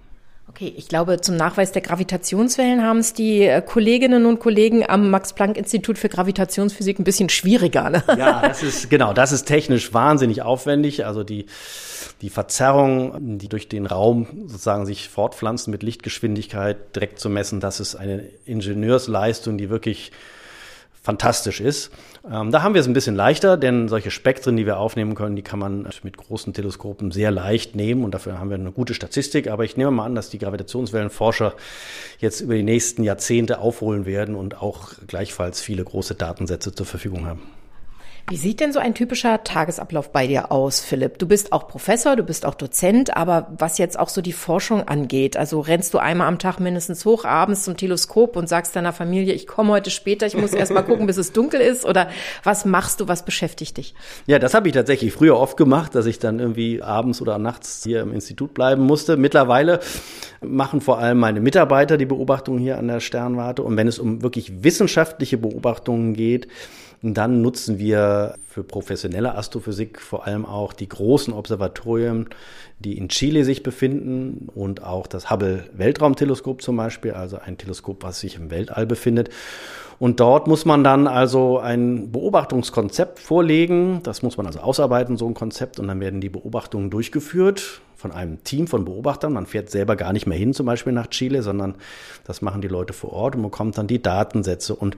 Okay, 0.46 0.72
ich 0.76 0.88
glaube, 0.88 1.20
zum 1.20 1.37
Nachweis 1.37 1.72
der 1.72 1.83
Gravitationswellen 1.83 2.83
haben 2.83 2.98
es 2.98 3.14
die 3.14 3.42
äh, 3.42 3.62
Kolleginnen 3.62 4.26
und 4.26 4.40
Kollegen 4.40 4.88
am 4.88 5.11
Max-Planck-Institut 5.11 5.98
für 5.98 6.09
Gravitationsphysik 6.09 6.98
ein 6.98 7.04
bisschen 7.04 7.30
schwieriger. 7.30 7.88
Ne? 7.88 8.04
Ja, 8.18 8.42
das 8.46 8.62
ist, 8.62 8.90
genau, 8.90 9.14
das 9.14 9.33
ist 9.33 9.46
technisch 9.46 9.94
wahnsinnig 9.94 10.42
aufwendig. 10.42 11.07
Also 11.07 11.24
die, 11.24 11.46
die 12.20 12.28
Verzerrung, 12.28 13.38
die 13.38 13.48
durch 13.48 13.68
den 13.68 13.87
Raum 13.87 14.26
sozusagen 14.46 14.85
sich 14.85 15.09
fortpflanzen 15.09 15.70
mit 15.70 15.83
Lichtgeschwindigkeit 15.83 16.94
direkt 16.94 17.18
zu 17.18 17.30
messen, 17.30 17.61
das 17.61 17.80
ist 17.80 17.96
eine 17.96 18.22
Ingenieursleistung, 18.44 19.57
die 19.57 19.70
wirklich 19.70 20.12
fantastisch 21.04 21.60
ist. 21.60 21.90
Ähm, 22.28 22.50
da 22.50 22.62
haben 22.62 22.72
wir 22.72 22.80
es 22.80 22.86
ein 22.86 22.94
bisschen 22.94 23.14
leichter, 23.14 23.58
denn 23.58 23.88
solche 23.88 24.10
Spektren, 24.10 24.56
die 24.56 24.64
wir 24.64 24.78
aufnehmen 24.78 25.14
können, 25.14 25.36
die 25.36 25.42
kann 25.42 25.58
man 25.58 25.86
mit 26.02 26.16
großen 26.16 26.54
Teleskopen 26.54 27.10
sehr 27.10 27.30
leicht 27.30 27.76
nehmen 27.76 28.04
und 28.04 28.14
dafür 28.14 28.38
haben 28.38 28.48
wir 28.48 28.56
eine 28.56 28.72
gute 28.72 28.94
Statistik. 28.94 29.48
Aber 29.48 29.64
ich 29.64 29.76
nehme 29.76 29.90
mal 29.90 30.06
an, 30.06 30.14
dass 30.14 30.30
die 30.30 30.38
Gravitationswellenforscher 30.38 31.54
jetzt 32.18 32.40
über 32.40 32.54
die 32.54 32.62
nächsten 32.62 33.04
Jahrzehnte 33.04 33.58
aufholen 33.58 34.06
werden 34.06 34.34
und 34.34 34.62
auch 34.62 34.92
gleichfalls 35.06 35.60
viele 35.60 35.84
große 35.84 36.14
Datensätze 36.14 36.74
zur 36.74 36.86
Verfügung 36.86 37.26
haben. 37.26 37.42
Wie 38.26 38.38
sieht 38.38 38.60
denn 38.60 38.72
so 38.72 38.78
ein 38.78 38.94
typischer 38.94 39.44
Tagesablauf 39.44 40.10
bei 40.10 40.26
dir 40.26 40.50
aus, 40.50 40.80
Philipp? 40.80 41.18
Du 41.18 41.28
bist 41.28 41.52
auch 41.52 41.68
Professor, 41.68 42.16
du 42.16 42.22
bist 42.22 42.46
auch 42.46 42.54
Dozent, 42.54 43.14
aber 43.18 43.52
was 43.58 43.76
jetzt 43.76 43.98
auch 43.98 44.08
so 44.08 44.22
die 44.22 44.32
Forschung 44.32 44.88
angeht, 44.88 45.37
also 45.37 45.60
rennst 45.60 45.92
du 45.92 45.98
einmal 45.98 46.28
am 46.28 46.38
Tag 46.38 46.58
mindestens 46.58 47.04
hoch 47.04 47.26
abends 47.26 47.64
zum 47.64 47.76
Teleskop 47.76 48.37
und 48.37 48.48
sagst 48.48 48.74
deiner 48.76 48.94
Familie, 48.94 49.34
ich 49.34 49.46
komme 49.46 49.72
heute 49.72 49.90
später, 49.90 50.26
ich 50.26 50.38
muss 50.38 50.54
erst 50.54 50.72
mal 50.72 50.80
gucken, 50.80 51.06
bis 51.06 51.18
es 51.18 51.32
dunkel 51.32 51.60
ist 51.60 51.84
oder 51.84 52.08
was 52.42 52.64
machst 52.64 53.00
du, 53.00 53.08
was 53.08 53.26
beschäftigt 53.26 53.76
dich? 53.76 53.94
Ja, 54.26 54.38
das 54.38 54.54
habe 54.54 54.68
ich 54.68 54.74
tatsächlich 54.74 55.12
früher 55.12 55.37
oft 55.37 55.58
gemacht, 55.58 55.94
dass 55.94 56.06
ich 56.06 56.18
dann 56.18 56.40
irgendwie 56.40 56.82
abends 56.82 57.20
oder 57.20 57.37
nachts 57.37 57.82
hier 57.84 58.00
im 58.00 58.14
Institut 58.14 58.54
bleiben 58.54 58.84
musste. 58.84 59.18
Mittlerweile 59.18 59.80
machen 60.40 60.80
vor 60.80 60.98
allem 60.98 61.18
meine 61.18 61.42
Mitarbeiter 61.42 61.98
die 61.98 62.06
Beobachtungen 62.06 62.58
hier 62.58 62.78
an 62.78 62.88
der 62.88 63.00
Sternwarte 63.00 63.62
und 63.62 63.76
wenn 63.76 63.87
es 63.87 63.98
um 63.98 64.22
wirklich 64.22 64.64
wissenschaftliche 64.64 65.37
Beobachtungen 65.37 66.14
geht, 66.14 66.48
dann 67.12 67.42
nutzen 67.42 67.78
wir 67.78 68.36
für 68.48 68.64
professionelle 68.64 69.34
Astrophysik 69.34 70.00
vor 70.00 70.26
allem 70.26 70.46
auch 70.46 70.72
die 70.72 70.88
großen 70.88 71.34
Observatorien, 71.34 72.30
die 72.78 72.96
in 72.96 73.10
Chile 73.10 73.44
sich 73.44 73.62
befinden 73.62 74.48
und 74.54 74.82
auch 74.82 75.06
das 75.06 75.30
Hubble 75.30 75.64
Weltraumteleskop 75.74 76.62
zum 76.62 76.76
Beispiel, 76.78 77.12
also 77.12 77.38
ein 77.38 77.58
Teleskop, 77.58 78.02
was 78.02 78.20
sich 78.20 78.36
im 78.36 78.50
Weltall 78.50 78.86
befindet. 78.86 79.28
Und 79.98 80.20
dort 80.20 80.46
muss 80.48 80.64
man 80.64 80.82
dann 80.82 81.06
also 81.06 81.58
ein 81.58 82.10
Beobachtungskonzept 82.10 83.18
vorlegen. 83.18 84.02
Das 84.02 84.22
muss 84.22 84.36
man 84.36 84.46
also 84.46 84.60
ausarbeiten, 84.60 85.16
so 85.16 85.26
ein 85.26 85.34
Konzept. 85.34 85.78
Und 85.78 85.88
dann 85.88 86.00
werden 86.00 86.20
die 86.20 86.28
Beobachtungen 86.28 86.90
durchgeführt 86.90 87.80
von 87.94 88.12
einem 88.12 88.42
Team 88.44 88.66
von 88.66 88.84
Beobachtern. 88.84 89.32
Man 89.32 89.46
fährt 89.46 89.70
selber 89.70 89.96
gar 89.96 90.12
nicht 90.12 90.26
mehr 90.26 90.36
hin, 90.36 90.52
zum 90.52 90.66
Beispiel 90.66 90.92
nach 90.92 91.06
Chile, 91.08 91.42
sondern 91.42 91.76
das 92.24 92.42
machen 92.42 92.60
die 92.60 92.68
Leute 92.68 92.92
vor 92.92 93.12
Ort 93.12 93.36
und 93.36 93.42
bekommt 93.42 93.78
dann 93.78 93.86
die 93.86 94.02
Datensätze. 94.02 94.74
Und 94.74 94.96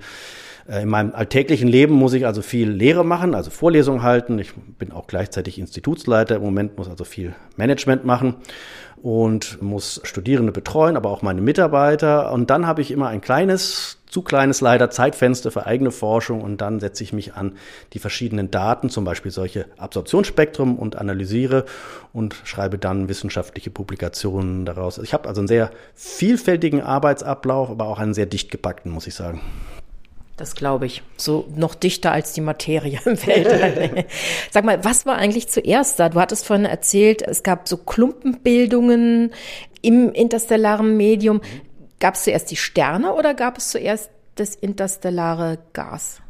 in 0.69 0.89
meinem 0.89 1.15
alltäglichen 1.15 1.69
Leben 1.69 1.95
muss 1.95 2.13
ich 2.13 2.27
also 2.27 2.43
viel 2.43 2.69
Lehre 2.69 3.05
machen, 3.05 3.35
also 3.35 3.51
Vorlesungen 3.51 4.03
halten. 4.03 4.39
Ich 4.39 4.53
bin 4.55 4.93
auch 4.93 5.07
gleichzeitig 5.07 5.59
Institutsleiter 5.59 6.37
im 6.37 6.43
Moment, 6.43 6.77
muss 6.77 6.89
also 6.89 7.05
viel 7.05 7.35
Management 7.57 8.05
machen 8.05 8.37
und 9.01 9.63
muss 9.63 10.01
Studierende 10.03 10.51
betreuen, 10.51 10.97
aber 10.97 11.11
auch 11.11 11.23
meine 11.23 11.41
Mitarbeiter. 11.41 12.33
Und 12.33 12.51
dann 12.51 12.67
habe 12.67 12.83
ich 12.83 12.91
immer 12.91 13.09
ein 13.09 13.21
kleines, 13.21 13.99
zu 14.11 14.23
kleines 14.23 14.61
leider 14.61 14.91
Zeitfenster 14.91 15.53
für 15.53 15.67
eigene 15.67 15.93
Forschung 15.93 16.41
und 16.41 16.61
dann 16.61 16.81
setze 16.81 17.05
ich 17.05 17.13
mich 17.13 17.35
an 17.35 17.53
die 17.93 18.01
verschiedenen 18.01 18.51
Daten, 18.51 18.91
zum 18.91 19.05
Beispiel 19.05 19.31
solche 19.31 19.67
Absorptionsspektrum 19.77 20.77
und 20.77 20.97
analysiere 20.97 21.67
und 22.13 22.35
schreibe 22.43 22.79
dann 22.79 23.09
wissenschaftliche 23.09 23.71
Publikationen 23.71 24.65
daraus. 24.65 24.99
Ich 24.99 25.13
habe 25.13 25.29
also 25.29 25.43
einen 25.43 25.49
sehr 25.49 25.71
vielfältigen 25.95 26.81
Arbeitsablauf, 26.83 27.71
aber 27.71 27.85
auch 27.85 28.01
einen 28.01 28.15
sehr 28.15 28.27
dicht 28.27 28.51
gepackten, 28.51 28.91
muss 28.91 29.07
ich 29.07 29.15
sagen. 29.15 29.41
Das 30.37 30.55
glaube 30.55 30.85
ich. 30.85 31.03
So 31.17 31.47
noch 31.57 31.75
dichter 31.75 32.13
als 32.13 32.33
die 32.33 32.43
Materie 32.43 32.99
im 33.05 33.17
Feld. 33.17 34.07
Sag 34.51 34.65
mal, 34.65 34.85
was 34.85 35.07
war 35.07 35.17
eigentlich 35.17 35.49
zuerst 35.49 35.99
da? 35.99 36.11
Du 36.11 36.21
hattest 36.21 36.47
vorhin 36.47 36.67
erzählt, 36.67 37.23
es 37.23 37.43
gab 37.43 37.67
so 37.67 37.79
Klumpenbildungen 37.79 39.33
im 39.81 40.13
interstellaren 40.13 40.97
Medium. 40.97 41.41
Gab 42.01 42.15
es 42.15 42.25
zuerst 42.25 42.51
die 42.51 42.57
Sterne 42.57 43.15
oder 43.15 43.33
gab 43.33 43.57
es 43.57 43.71
zuerst 43.71 44.11
das 44.35 44.55
interstellare 44.55 45.59
Gas? 45.73 46.21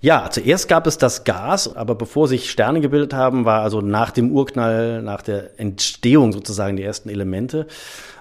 Ja, 0.00 0.28
zuerst 0.30 0.68
gab 0.68 0.86
es 0.86 0.98
das 0.98 1.24
Gas, 1.24 1.76
aber 1.76 1.94
bevor 1.94 2.28
sich 2.28 2.50
Sterne 2.50 2.82
gebildet 2.82 3.14
haben, 3.14 3.46
war 3.46 3.62
also 3.62 3.80
nach 3.80 4.10
dem 4.10 4.32
Urknall, 4.32 5.00
nach 5.00 5.22
der 5.22 5.58
Entstehung 5.58 6.32
sozusagen 6.32 6.76
die 6.76 6.82
ersten 6.82 7.08
Elemente, 7.08 7.66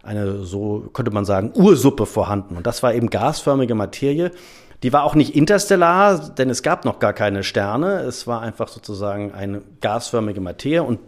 eine, 0.01 0.43
so 0.43 0.89
könnte 0.93 1.11
man 1.11 1.25
sagen, 1.25 1.51
Ursuppe 1.53 2.05
vorhanden. 2.05 2.55
Und 2.55 2.67
das 2.67 2.83
war 2.83 2.93
eben 2.93 3.09
gasförmige 3.09 3.75
Materie. 3.75 4.31
Die 4.83 4.91
war 4.91 5.03
auch 5.03 5.15
nicht 5.15 5.33
interstellar, 5.33 6.29
denn 6.29 6.49
es 6.49 6.61
gab 6.61 6.83
noch 6.83 6.99
gar 6.99 7.13
keine 7.13 7.43
Sterne. 7.43 8.01
Es 8.01 8.27
war 8.27 8.41
einfach 8.41 8.67
sozusagen 8.67 9.33
eine 9.33 9.61
gasförmige 9.79 10.41
Materie. 10.41 10.83
Und 10.83 10.99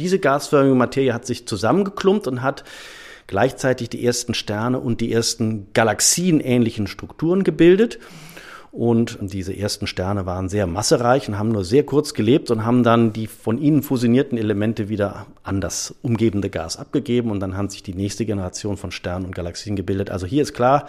diese 0.00 0.18
gasförmige 0.18 0.74
Materie 0.74 1.14
hat 1.14 1.26
sich 1.26 1.46
zusammengeklumpt 1.46 2.26
und 2.26 2.42
hat 2.42 2.64
gleichzeitig 3.28 3.88
die 3.88 4.04
ersten 4.04 4.34
Sterne 4.34 4.80
und 4.80 5.00
die 5.00 5.12
ersten 5.12 5.68
galaxienähnlichen 5.72 6.88
Strukturen 6.88 7.44
gebildet. 7.44 8.00
Und 8.72 9.18
diese 9.20 9.56
ersten 9.56 9.88
Sterne 9.88 10.26
waren 10.26 10.48
sehr 10.48 10.66
massereich 10.68 11.28
und 11.28 11.38
haben 11.38 11.50
nur 11.50 11.64
sehr 11.64 11.84
kurz 11.84 12.14
gelebt 12.14 12.50
und 12.52 12.64
haben 12.64 12.84
dann 12.84 13.12
die 13.12 13.26
von 13.26 13.58
ihnen 13.58 13.82
fusionierten 13.82 14.38
Elemente 14.38 14.88
wieder 14.88 15.26
an 15.42 15.60
das 15.60 15.94
umgebende 16.02 16.50
Gas 16.50 16.76
abgegeben. 16.76 17.32
Und 17.32 17.40
dann 17.40 17.56
haben 17.56 17.68
sich 17.68 17.82
die 17.82 17.94
nächste 17.94 18.24
Generation 18.24 18.76
von 18.76 18.92
Sternen 18.92 19.26
und 19.26 19.34
Galaxien 19.34 19.74
gebildet. 19.74 20.10
Also 20.10 20.26
hier 20.26 20.42
ist 20.42 20.54
klar, 20.54 20.86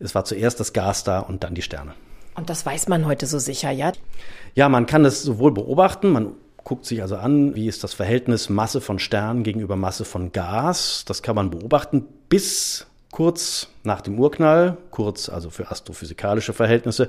es 0.00 0.14
war 0.14 0.24
zuerst 0.24 0.58
das 0.58 0.72
Gas 0.72 1.04
da 1.04 1.20
und 1.20 1.44
dann 1.44 1.54
die 1.54 1.62
Sterne. 1.62 1.92
Und 2.34 2.48
das 2.48 2.64
weiß 2.64 2.88
man 2.88 3.04
heute 3.04 3.26
so 3.26 3.38
sicher, 3.38 3.70
ja? 3.70 3.92
Ja, 4.54 4.68
man 4.68 4.86
kann 4.86 5.04
es 5.04 5.22
sowohl 5.22 5.52
beobachten, 5.52 6.10
man 6.10 6.32
guckt 6.68 6.86
sich 6.86 7.02
also 7.02 7.16
an, 7.16 7.54
wie 7.54 7.66
ist 7.66 7.82
das 7.82 7.94
Verhältnis 7.94 8.48
Masse 8.48 8.80
von 8.80 8.98
Sternen 8.98 9.42
gegenüber 9.42 9.74
Masse 9.74 10.04
von 10.04 10.32
Gas. 10.32 11.04
Das 11.06 11.22
kann 11.22 11.34
man 11.34 11.50
beobachten 11.50 12.04
bis 12.28 12.86
kurz 13.10 13.68
nach 13.84 14.00
dem 14.00 14.18
Urknall, 14.18 14.76
kurz 14.90 15.28
also 15.28 15.50
für 15.50 15.70
astrophysikalische 15.70 16.52
Verhältnisse. 16.52 17.08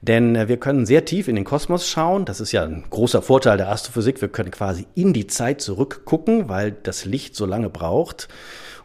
Denn 0.00 0.36
äh, 0.36 0.48
wir 0.48 0.58
können 0.58 0.86
sehr 0.86 1.04
tief 1.04 1.28
in 1.28 1.36
den 1.36 1.44
Kosmos 1.44 1.88
schauen. 1.88 2.24
Das 2.24 2.40
ist 2.40 2.52
ja 2.52 2.62
ein 2.64 2.84
großer 2.88 3.22
Vorteil 3.22 3.56
der 3.56 3.68
Astrophysik. 3.70 4.20
Wir 4.20 4.28
können 4.28 4.50
quasi 4.50 4.86
in 4.94 5.12
die 5.12 5.26
Zeit 5.26 5.60
zurückgucken, 5.60 6.48
weil 6.48 6.72
das 6.72 7.04
Licht 7.04 7.34
so 7.34 7.46
lange 7.46 7.68
braucht, 7.68 8.28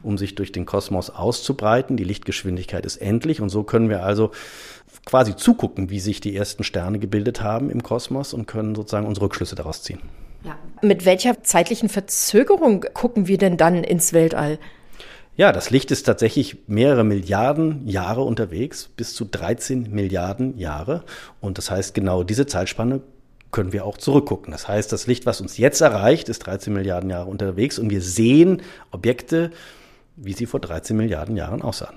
um 0.01 0.17
sich 0.17 0.35
durch 0.35 0.51
den 0.51 0.65
Kosmos 0.65 1.09
auszubreiten. 1.09 1.97
Die 1.97 2.03
Lichtgeschwindigkeit 2.03 2.85
ist 2.85 2.97
endlich 2.97 3.41
und 3.41 3.49
so 3.49 3.63
können 3.63 3.89
wir 3.89 4.03
also 4.03 4.31
quasi 5.05 5.35
zugucken, 5.35 5.89
wie 5.89 5.99
sich 5.99 6.21
die 6.21 6.35
ersten 6.35 6.63
Sterne 6.63 6.97
gebildet 6.97 7.41
haben 7.41 7.69
im 7.69 7.83
Kosmos 7.83 8.33
und 8.33 8.47
können 8.47 8.73
sozusagen 8.73 9.05
unsere 9.05 9.25
Rückschlüsse 9.25 9.55
daraus 9.55 9.83
ziehen. 9.83 9.99
Ja. 10.43 10.57
Mit 10.81 11.05
welcher 11.05 11.43
zeitlichen 11.43 11.89
Verzögerung 11.89 12.85
gucken 12.93 13.27
wir 13.27 13.37
denn 13.37 13.57
dann 13.57 13.83
ins 13.83 14.13
Weltall? 14.13 14.59
Ja, 15.35 15.51
das 15.51 15.71
Licht 15.71 15.89
ist 15.89 16.03
tatsächlich 16.03 16.57
mehrere 16.67 17.03
Milliarden 17.03 17.87
Jahre 17.87 18.21
unterwegs, 18.21 18.89
bis 18.95 19.15
zu 19.15 19.25
13 19.25 19.89
Milliarden 19.91 20.59
Jahre. 20.59 21.03
Und 21.41 21.57
das 21.57 21.71
heißt, 21.71 21.95
genau 21.95 22.21
diese 22.21 22.45
Zeitspanne 22.45 23.01
können 23.51 23.73
wir 23.73 23.85
auch 23.85 23.97
zurückgucken. 23.97 24.51
Das 24.51 24.67
heißt, 24.67 24.91
das 24.91 25.07
Licht, 25.07 25.25
was 25.25 25.41
uns 25.41 25.57
jetzt 25.57 25.81
erreicht, 25.81 26.29
ist 26.29 26.39
13 26.39 26.71
Milliarden 26.71 27.09
Jahre 27.09 27.29
unterwegs 27.29 27.79
und 27.79 27.89
wir 27.89 28.01
sehen 28.01 28.61
Objekte, 28.91 29.49
wie 30.15 30.33
sie 30.33 30.45
vor 30.45 30.59
13 30.59 30.95
Milliarden 30.95 31.35
Jahren 31.35 31.63
aussahen. 31.63 31.95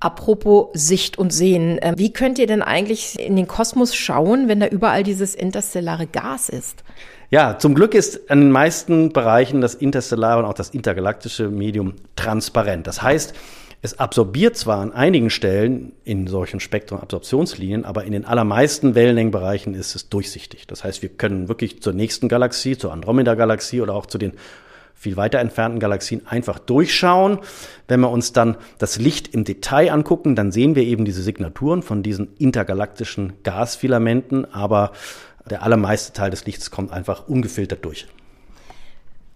Apropos 0.00 0.68
Sicht 0.74 1.18
und 1.18 1.32
Sehen, 1.32 1.78
äh, 1.78 1.94
wie 1.96 2.12
könnt 2.12 2.38
ihr 2.38 2.46
denn 2.46 2.62
eigentlich 2.62 3.18
in 3.18 3.36
den 3.36 3.48
Kosmos 3.48 3.94
schauen, 3.94 4.48
wenn 4.48 4.60
da 4.60 4.66
überall 4.66 5.02
dieses 5.02 5.34
interstellare 5.34 6.06
Gas 6.06 6.48
ist? 6.48 6.84
Ja, 7.34 7.58
zum 7.58 7.74
Glück 7.74 7.94
ist 7.94 8.30
an 8.30 8.42
den 8.42 8.52
meisten 8.52 9.12
Bereichen 9.12 9.60
das 9.60 9.74
interstellare 9.74 10.38
und 10.38 10.44
auch 10.44 10.54
das 10.54 10.70
intergalaktische 10.70 11.48
Medium 11.48 11.94
transparent. 12.14 12.86
Das 12.86 13.02
heißt, 13.02 13.34
es 13.82 13.98
absorbiert 13.98 14.56
zwar 14.56 14.78
an 14.78 14.92
einigen 14.92 15.30
Stellen 15.30 15.94
in 16.04 16.28
solchen 16.28 16.60
Spektrum-Absorptionslinien, 16.60 17.84
aber 17.84 18.04
in 18.04 18.12
den 18.12 18.24
allermeisten 18.24 18.94
Wellenlängenbereichen 18.94 19.74
ist 19.74 19.96
es 19.96 20.08
durchsichtig. 20.08 20.68
Das 20.68 20.84
heißt, 20.84 21.02
wir 21.02 21.08
können 21.08 21.48
wirklich 21.48 21.82
zur 21.82 21.92
nächsten 21.92 22.28
Galaxie, 22.28 22.78
zur 22.78 22.92
Andromeda-Galaxie 22.92 23.80
oder 23.80 23.94
auch 23.94 24.06
zu 24.06 24.16
den 24.16 24.34
viel 24.94 25.16
weiter 25.16 25.40
entfernten 25.40 25.80
Galaxien 25.80 26.22
einfach 26.28 26.60
durchschauen. 26.60 27.40
Wenn 27.88 27.98
wir 27.98 28.10
uns 28.10 28.32
dann 28.32 28.56
das 28.78 29.00
Licht 29.00 29.34
im 29.34 29.42
Detail 29.42 29.90
angucken, 29.90 30.36
dann 30.36 30.52
sehen 30.52 30.76
wir 30.76 30.84
eben 30.84 31.04
diese 31.04 31.22
Signaturen 31.22 31.82
von 31.82 32.04
diesen 32.04 32.28
intergalaktischen 32.38 33.32
Gasfilamenten, 33.42 34.44
aber 34.54 34.92
der 35.50 35.62
allermeiste 35.62 36.12
Teil 36.12 36.30
des 36.30 36.46
Lichts 36.46 36.70
kommt 36.70 36.92
einfach 36.92 37.28
ungefiltert 37.28 37.84
durch. 37.84 38.06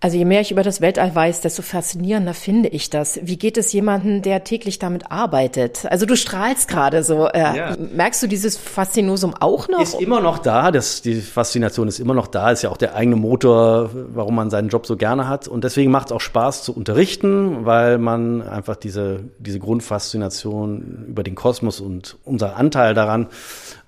Also 0.00 0.16
je 0.16 0.24
mehr 0.24 0.40
ich 0.40 0.52
über 0.52 0.62
das 0.62 0.80
Weltall 0.80 1.12
weiß, 1.12 1.40
desto 1.40 1.62
faszinierender 1.62 2.32
finde 2.32 2.68
ich 2.68 2.88
das. 2.88 3.18
Wie 3.24 3.36
geht 3.36 3.56
es 3.56 3.72
jemandem, 3.72 4.22
der 4.22 4.44
täglich 4.44 4.78
damit 4.78 5.10
arbeitet? 5.10 5.86
Also 5.90 6.06
du 6.06 6.16
strahlst 6.16 6.68
gerade 6.68 7.02
so. 7.02 7.26
Äh, 7.26 7.56
ja. 7.56 7.76
Merkst 7.76 8.22
du 8.22 8.28
dieses 8.28 8.56
Faszinosum 8.56 9.34
auch 9.34 9.66
noch? 9.66 9.80
Ist 9.80 10.00
immer 10.00 10.20
noch 10.20 10.38
da. 10.38 10.70
Das, 10.70 11.02
die 11.02 11.16
Faszination 11.16 11.88
ist 11.88 11.98
immer 11.98 12.14
noch 12.14 12.28
da. 12.28 12.52
Ist 12.52 12.62
ja 12.62 12.70
auch 12.70 12.76
der 12.76 12.94
eigene 12.94 13.16
Motor, 13.16 13.90
warum 14.14 14.36
man 14.36 14.50
seinen 14.50 14.68
Job 14.68 14.86
so 14.86 14.96
gerne 14.96 15.26
hat. 15.26 15.48
Und 15.48 15.64
deswegen 15.64 15.90
macht 15.90 16.06
es 16.06 16.12
auch 16.12 16.20
Spaß 16.20 16.62
zu 16.62 16.72
unterrichten, 16.76 17.66
weil 17.66 17.98
man 17.98 18.42
einfach 18.42 18.76
diese, 18.76 19.24
diese 19.40 19.58
Grundfaszination 19.58 21.06
über 21.08 21.24
den 21.24 21.34
Kosmos 21.34 21.80
und 21.80 22.18
unser 22.24 22.54
Anteil 22.54 22.94
daran 22.94 23.26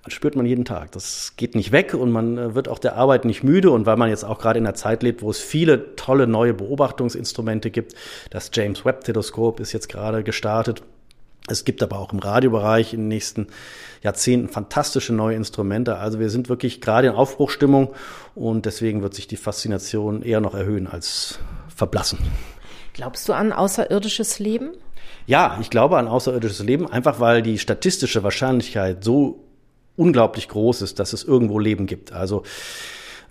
spürt 0.09 0.35
man 0.35 0.47
jeden 0.47 0.65
Tag. 0.65 0.93
Das 0.93 1.35
geht 1.37 1.55
nicht 1.55 1.73
weg 1.73 1.95
und 1.95 2.11
man 2.11 2.39
äh, 2.39 2.55
wird 2.55 2.69
auch 2.69 2.79
der 2.79 2.97
Arbeit 2.97 3.25
nicht 3.25 3.43
müde. 3.43 3.71
Und 3.71 3.87
weil 3.87 3.97
man 3.97 4.09
jetzt 4.09 4.25
auch 4.25 4.39
gerade 4.39 4.59
in 4.59 4.67
einer 4.67 4.75
Zeit 4.75 5.03
lebt, 5.03 5.23
wo 5.23 5.31
es 5.31 5.39
viele 5.39 5.95
tolle 5.97 6.27
neue 6.27 6.55
Beobachtungsinstrumente 6.55 7.71
gibt, 7.71 7.95
das 8.31 8.51
James 8.53 8.85
Webb 8.85 9.05
Teleskop 9.05 9.61
ist 9.61 9.73
jetzt 9.73 9.89
gerade 9.89 10.23
gestartet. 10.25 10.83
Es 11.49 11.65
gibt 11.65 11.83
aber 11.83 11.99
auch 11.99 12.13
im 12.13 12.19
Radiobereich 12.19 12.95
in 12.95 13.01
den 13.01 13.09
nächsten 13.09 13.49
Jahrzehnten 14.03 14.49
fantastische 14.49 15.13
neue 15.13 15.37
Instrumente. 15.37 15.97
Also 15.97 16.21
wir 16.21 16.31
sind 16.31 16.49
wirklich 16.49 16.81
gerade 16.81 17.09
in 17.09 17.15
Aufbruchstimmung 17.15 17.93
und 18.35 18.67
deswegen 18.67 19.03
wird 19.03 19.15
sich 19.15 19.27
die 19.27 19.37
Faszination 19.37 20.23
eher 20.23 20.41
noch 20.41 20.55
erhöhen 20.55 20.87
als 20.87 21.39
verblassen. 21.75 22.19
Glaubst 22.93 23.29
du 23.29 23.33
an 23.33 23.53
außerirdisches 23.53 24.39
Leben? 24.39 24.73
Ja, 25.27 25.59
ich 25.61 25.71
glaube 25.71 25.99
an 25.99 26.09
außerirdisches 26.09 26.61
Leben, 26.61 26.91
einfach 26.91 27.21
weil 27.21 27.43
die 27.43 27.59
statistische 27.59 28.23
Wahrscheinlichkeit 28.23 29.03
so 29.03 29.45
unglaublich 30.01 30.49
groß 30.49 30.83
ist, 30.83 30.99
dass 30.99 31.13
es 31.13 31.25
irgendwo 31.25 31.59
Leben 31.59 31.87
gibt. 31.87 32.13
Also 32.13 32.43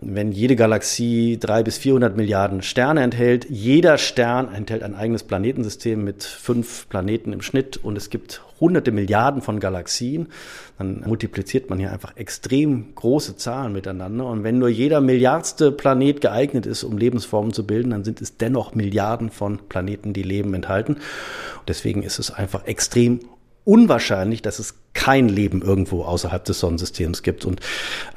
wenn 0.01 0.31
jede 0.31 0.55
Galaxie 0.55 1.37
drei 1.37 1.61
bis 1.61 1.77
400 1.77 2.15
Milliarden 2.15 2.61
Sterne 2.61 3.01
enthält, 3.01 3.49
jeder 3.49 3.97
Stern 3.97 4.53
enthält 4.53 4.81
ein 4.81 4.95
eigenes 4.95 5.23
Planetensystem 5.23 6.01
mit 6.01 6.23
fünf 6.23 6.87
Planeten 6.87 7.33
im 7.33 7.41
Schnitt 7.41 7.75
und 7.75 7.97
es 7.97 8.09
gibt 8.09 8.41
hunderte 8.61 8.91
Milliarden 8.91 9.41
von 9.41 9.59
Galaxien, 9.59 10.27
dann 10.77 11.03
multipliziert 11.05 11.69
man 11.69 11.79
hier 11.79 11.91
einfach 11.91 12.15
extrem 12.15 12.95
große 12.95 13.35
Zahlen 13.35 13.73
miteinander. 13.73 14.25
Und 14.25 14.43
wenn 14.43 14.59
nur 14.59 14.69
jeder 14.69 15.01
milliardste 15.01 15.71
Planet 15.71 16.21
geeignet 16.21 16.65
ist, 16.65 16.83
um 16.83 16.97
Lebensformen 16.97 17.51
zu 17.51 17.65
bilden, 17.67 17.89
dann 17.89 18.05
sind 18.05 18.21
es 18.21 18.37
dennoch 18.37 18.75
Milliarden 18.75 19.29
von 19.29 19.59
Planeten, 19.67 20.13
die 20.13 20.23
Leben 20.23 20.53
enthalten. 20.53 20.93
Und 20.93 21.67
deswegen 21.67 22.03
ist 22.03 22.19
es 22.19 22.31
einfach 22.31 22.65
extrem 22.65 23.19
unwahrscheinlich, 23.65 24.41
dass 24.41 24.59
es 24.59 24.75
kein 24.99 25.29
Leben 25.29 25.61
irgendwo 25.61 26.03
außerhalb 26.03 26.43
des 26.43 26.59
Sonnensystems 26.59 27.23
gibt. 27.23 27.45
Und 27.45 27.61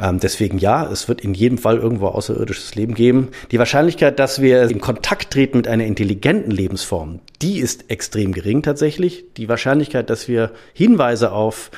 ähm, 0.00 0.18
deswegen 0.18 0.58
ja, 0.58 0.90
es 0.90 1.06
wird 1.06 1.20
in 1.20 1.32
jedem 1.32 1.56
Fall 1.56 1.78
irgendwo 1.78 2.08
außerirdisches 2.08 2.74
Leben 2.74 2.94
geben. 2.94 3.28
Die 3.52 3.58
Wahrscheinlichkeit, 3.60 4.18
dass 4.18 4.42
wir 4.42 4.64
in 4.64 4.80
Kontakt 4.80 5.32
treten 5.32 5.58
mit 5.58 5.68
einer 5.68 5.84
intelligenten 5.84 6.50
Lebensform, 6.50 7.20
die 7.40 7.60
ist 7.60 7.88
extrem 7.88 8.32
gering 8.32 8.62
tatsächlich. 8.64 9.26
Die 9.36 9.48
Wahrscheinlichkeit, 9.48 10.10
dass 10.10 10.26
wir 10.26 10.50
Hinweise 10.72 11.30
auf 11.30 11.70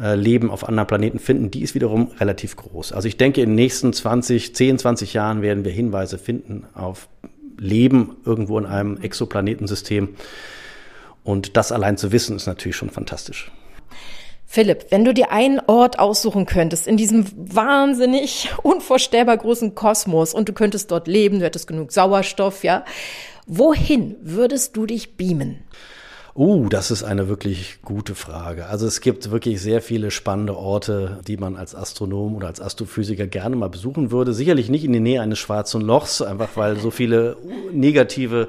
äh, 0.00 0.14
Leben 0.14 0.52
auf 0.52 0.68
anderen 0.68 0.86
Planeten 0.86 1.18
finden, 1.18 1.50
die 1.50 1.62
ist 1.62 1.74
wiederum 1.74 2.12
relativ 2.20 2.54
groß. 2.54 2.92
Also 2.92 3.08
ich 3.08 3.16
denke, 3.16 3.42
in 3.42 3.50
den 3.50 3.56
nächsten 3.56 3.92
20, 3.92 4.54
10, 4.54 4.78
20 4.78 5.14
Jahren 5.14 5.42
werden 5.42 5.64
wir 5.64 5.72
Hinweise 5.72 6.16
finden 6.16 6.64
auf 6.74 7.08
Leben 7.58 8.18
irgendwo 8.24 8.56
in 8.56 8.66
einem 8.66 8.98
Exoplanetensystem. 8.98 10.10
Und 11.24 11.56
das 11.56 11.72
allein 11.72 11.96
zu 11.96 12.12
wissen, 12.12 12.36
ist 12.36 12.46
natürlich 12.46 12.76
schon 12.76 12.90
fantastisch. 12.90 13.50
Philipp, 14.50 14.86
wenn 14.88 15.04
du 15.04 15.12
dir 15.12 15.30
einen 15.30 15.60
Ort 15.66 15.98
aussuchen 15.98 16.46
könntest 16.46 16.86
in 16.86 16.96
diesem 16.96 17.26
wahnsinnig 17.36 18.48
unvorstellbar 18.62 19.36
großen 19.36 19.74
Kosmos 19.74 20.32
und 20.32 20.48
du 20.48 20.54
könntest 20.54 20.90
dort 20.90 21.06
leben, 21.06 21.38
du 21.38 21.44
hättest 21.44 21.66
genug 21.66 21.92
Sauerstoff, 21.92 22.64
ja, 22.64 22.86
wohin 23.46 24.16
würdest 24.22 24.74
du 24.74 24.86
dich 24.86 25.16
beamen? 25.16 25.58
Uh, 26.34 26.66
das 26.70 26.90
ist 26.90 27.02
eine 27.02 27.28
wirklich 27.28 27.80
gute 27.82 28.14
Frage. 28.14 28.66
Also 28.68 28.86
es 28.86 29.02
gibt 29.02 29.30
wirklich 29.30 29.60
sehr 29.60 29.82
viele 29.82 30.10
spannende 30.10 30.56
Orte, 30.56 31.20
die 31.26 31.36
man 31.36 31.56
als 31.56 31.74
Astronom 31.74 32.34
oder 32.34 32.46
als 32.46 32.60
Astrophysiker 32.60 33.26
gerne 33.26 33.56
mal 33.56 33.68
besuchen 33.68 34.12
würde. 34.12 34.32
Sicherlich 34.32 34.70
nicht 34.70 34.84
in 34.84 34.94
die 34.94 35.00
Nähe 35.00 35.20
eines 35.20 35.40
schwarzen 35.40 35.82
Lochs, 35.82 36.22
einfach 36.22 36.50
weil 36.54 36.78
so 36.78 36.90
viele 36.90 37.36
negative 37.72 38.48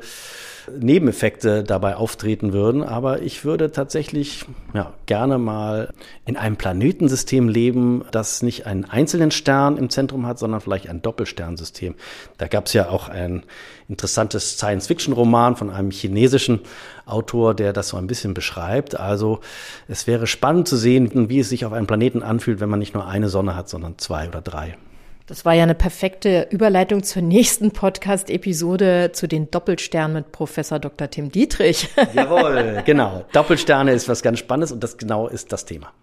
Nebeneffekte 0.77 1.63
dabei 1.63 1.95
auftreten 1.95 2.53
würden. 2.53 2.83
Aber 2.83 3.21
ich 3.21 3.45
würde 3.45 3.71
tatsächlich 3.71 4.45
ja, 4.73 4.93
gerne 5.05 5.37
mal 5.37 5.93
in 6.25 6.37
einem 6.37 6.55
Planetensystem 6.55 7.47
leben, 7.47 8.03
das 8.11 8.41
nicht 8.41 8.65
einen 8.65 8.85
einzelnen 8.85 9.31
Stern 9.31 9.77
im 9.77 9.89
Zentrum 9.89 10.25
hat, 10.25 10.39
sondern 10.39 10.61
vielleicht 10.61 10.89
ein 10.89 11.01
Doppelsternsystem. 11.01 11.95
Da 12.37 12.47
gab 12.47 12.67
es 12.67 12.73
ja 12.73 12.89
auch 12.89 13.09
ein 13.09 13.43
interessantes 13.87 14.57
Science-Fiction-Roman 14.57 15.55
von 15.55 15.69
einem 15.69 15.91
chinesischen 15.91 16.61
Autor, 17.05 17.53
der 17.55 17.73
das 17.73 17.89
so 17.89 17.97
ein 17.97 18.07
bisschen 18.07 18.33
beschreibt. 18.33 18.99
Also 18.99 19.39
es 19.87 20.07
wäre 20.07 20.27
spannend 20.27 20.67
zu 20.67 20.77
sehen, 20.77 21.29
wie 21.29 21.39
es 21.39 21.49
sich 21.49 21.65
auf 21.65 21.73
einem 21.73 21.87
Planeten 21.87 22.23
anfühlt, 22.23 22.59
wenn 22.59 22.69
man 22.69 22.79
nicht 22.79 22.93
nur 22.93 23.07
eine 23.07 23.29
Sonne 23.29 23.55
hat, 23.55 23.69
sondern 23.69 23.97
zwei 23.97 24.27
oder 24.27 24.41
drei. 24.41 24.77
Das 25.29 25.45
war 25.45 25.53
ja 25.53 25.61
eine 25.61 25.75
perfekte 25.75 26.47
Überleitung 26.49 27.03
zur 27.03 27.21
nächsten 27.21 27.69
Podcast-Episode 27.69 29.11
zu 29.13 29.27
den 29.27 29.51
Doppelsternen 29.51 30.15
mit 30.15 30.31
Professor 30.31 30.79
Dr. 30.79 31.07
Tim 31.07 31.31
Dietrich. 31.31 31.87
Jawohl, 32.15 32.81
genau. 32.83 33.25
Doppelsterne 33.31 33.91
ist 33.91 34.09
was 34.09 34.23
ganz 34.23 34.39
Spannendes 34.39 34.71
und 34.71 34.83
das 34.83 34.97
genau 34.97 35.27
ist 35.27 35.51
das 35.51 35.65
Thema. 35.65 35.93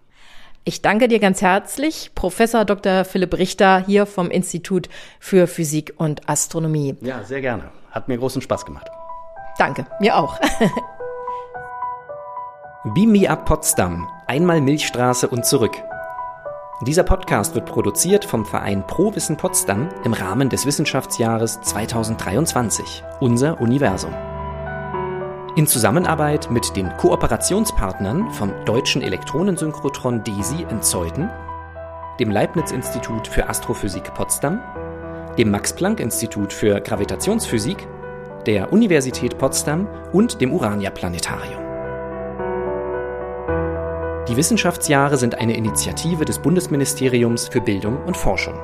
Ich 0.63 0.81
danke 0.81 1.09
dir 1.09 1.19
ganz 1.19 1.41
herzlich, 1.41 2.11
Professor 2.15 2.63
Dr. 2.63 3.03
Philipp 3.03 3.37
Richter 3.37 3.83
hier 3.85 4.05
vom 4.05 4.31
Institut 4.31 4.87
für 5.19 5.47
Physik 5.47 5.95
und 5.97 6.29
Astronomie. 6.29 6.95
Ja, 7.01 7.21
sehr 7.25 7.41
gerne. 7.41 7.63
Hat 7.91 8.07
mir 8.07 8.17
großen 8.17 8.41
Spaß 8.41 8.65
gemacht. 8.65 8.87
Danke, 9.57 9.87
mir 9.99 10.15
auch. 10.15 10.39
Beam 12.93 13.11
Me 13.11 13.29
Up 13.29 13.45
Potsdam, 13.45 14.07
einmal 14.25 14.61
Milchstraße 14.61 15.27
und 15.27 15.45
zurück. 15.45 15.75
Dieser 16.81 17.01
Podcast 17.01 17.55
wird 17.55 17.65
produziert 17.65 18.23
vom 18.23 18.45
Verein 18.45 18.85
Pro 18.85 19.15
Wissen 19.15 19.35
Potsdam 19.35 19.89
im 20.03 20.13
Rahmen 20.13 20.47
des 20.47 20.67
Wissenschaftsjahres 20.67 21.59
2023, 21.61 23.03
unser 23.19 23.59
Universum. 23.59 24.13
In 25.55 25.65
Zusammenarbeit 25.65 26.51
mit 26.51 26.75
den 26.75 26.95
Kooperationspartnern 26.97 28.29
vom 28.29 28.53
Deutschen 28.65 29.01
Elektronensynchrotron 29.01 30.23
DESI 30.23 30.67
in 30.69 30.83
Zeuthen, 30.83 31.31
dem 32.19 32.29
Leibniz-Institut 32.29 33.27
für 33.27 33.49
Astrophysik 33.49 34.13
Potsdam, 34.13 34.61
dem 35.35 35.49
Max-Planck-Institut 35.49 36.53
für 36.53 36.79
Gravitationsphysik, 36.79 37.87
der 38.45 38.71
Universität 38.71 39.39
Potsdam 39.39 39.87
und 40.13 40.41
dem 40.41 40.53
Urania-Planetarium. 40.53 41.66
Die 44.29 44.35
Wissenschaftsjahre 44.35 45.17
sind 45.17 45.35
eine 45.35 45.55
Initiative 45.55 46.25
des 46.25 46.39
Bundesministeriums 46.39 47.47
für 47.47 47.61
Bildung 47.61 48.03
und 48.03 48.17
Forschung. 48.17 48.55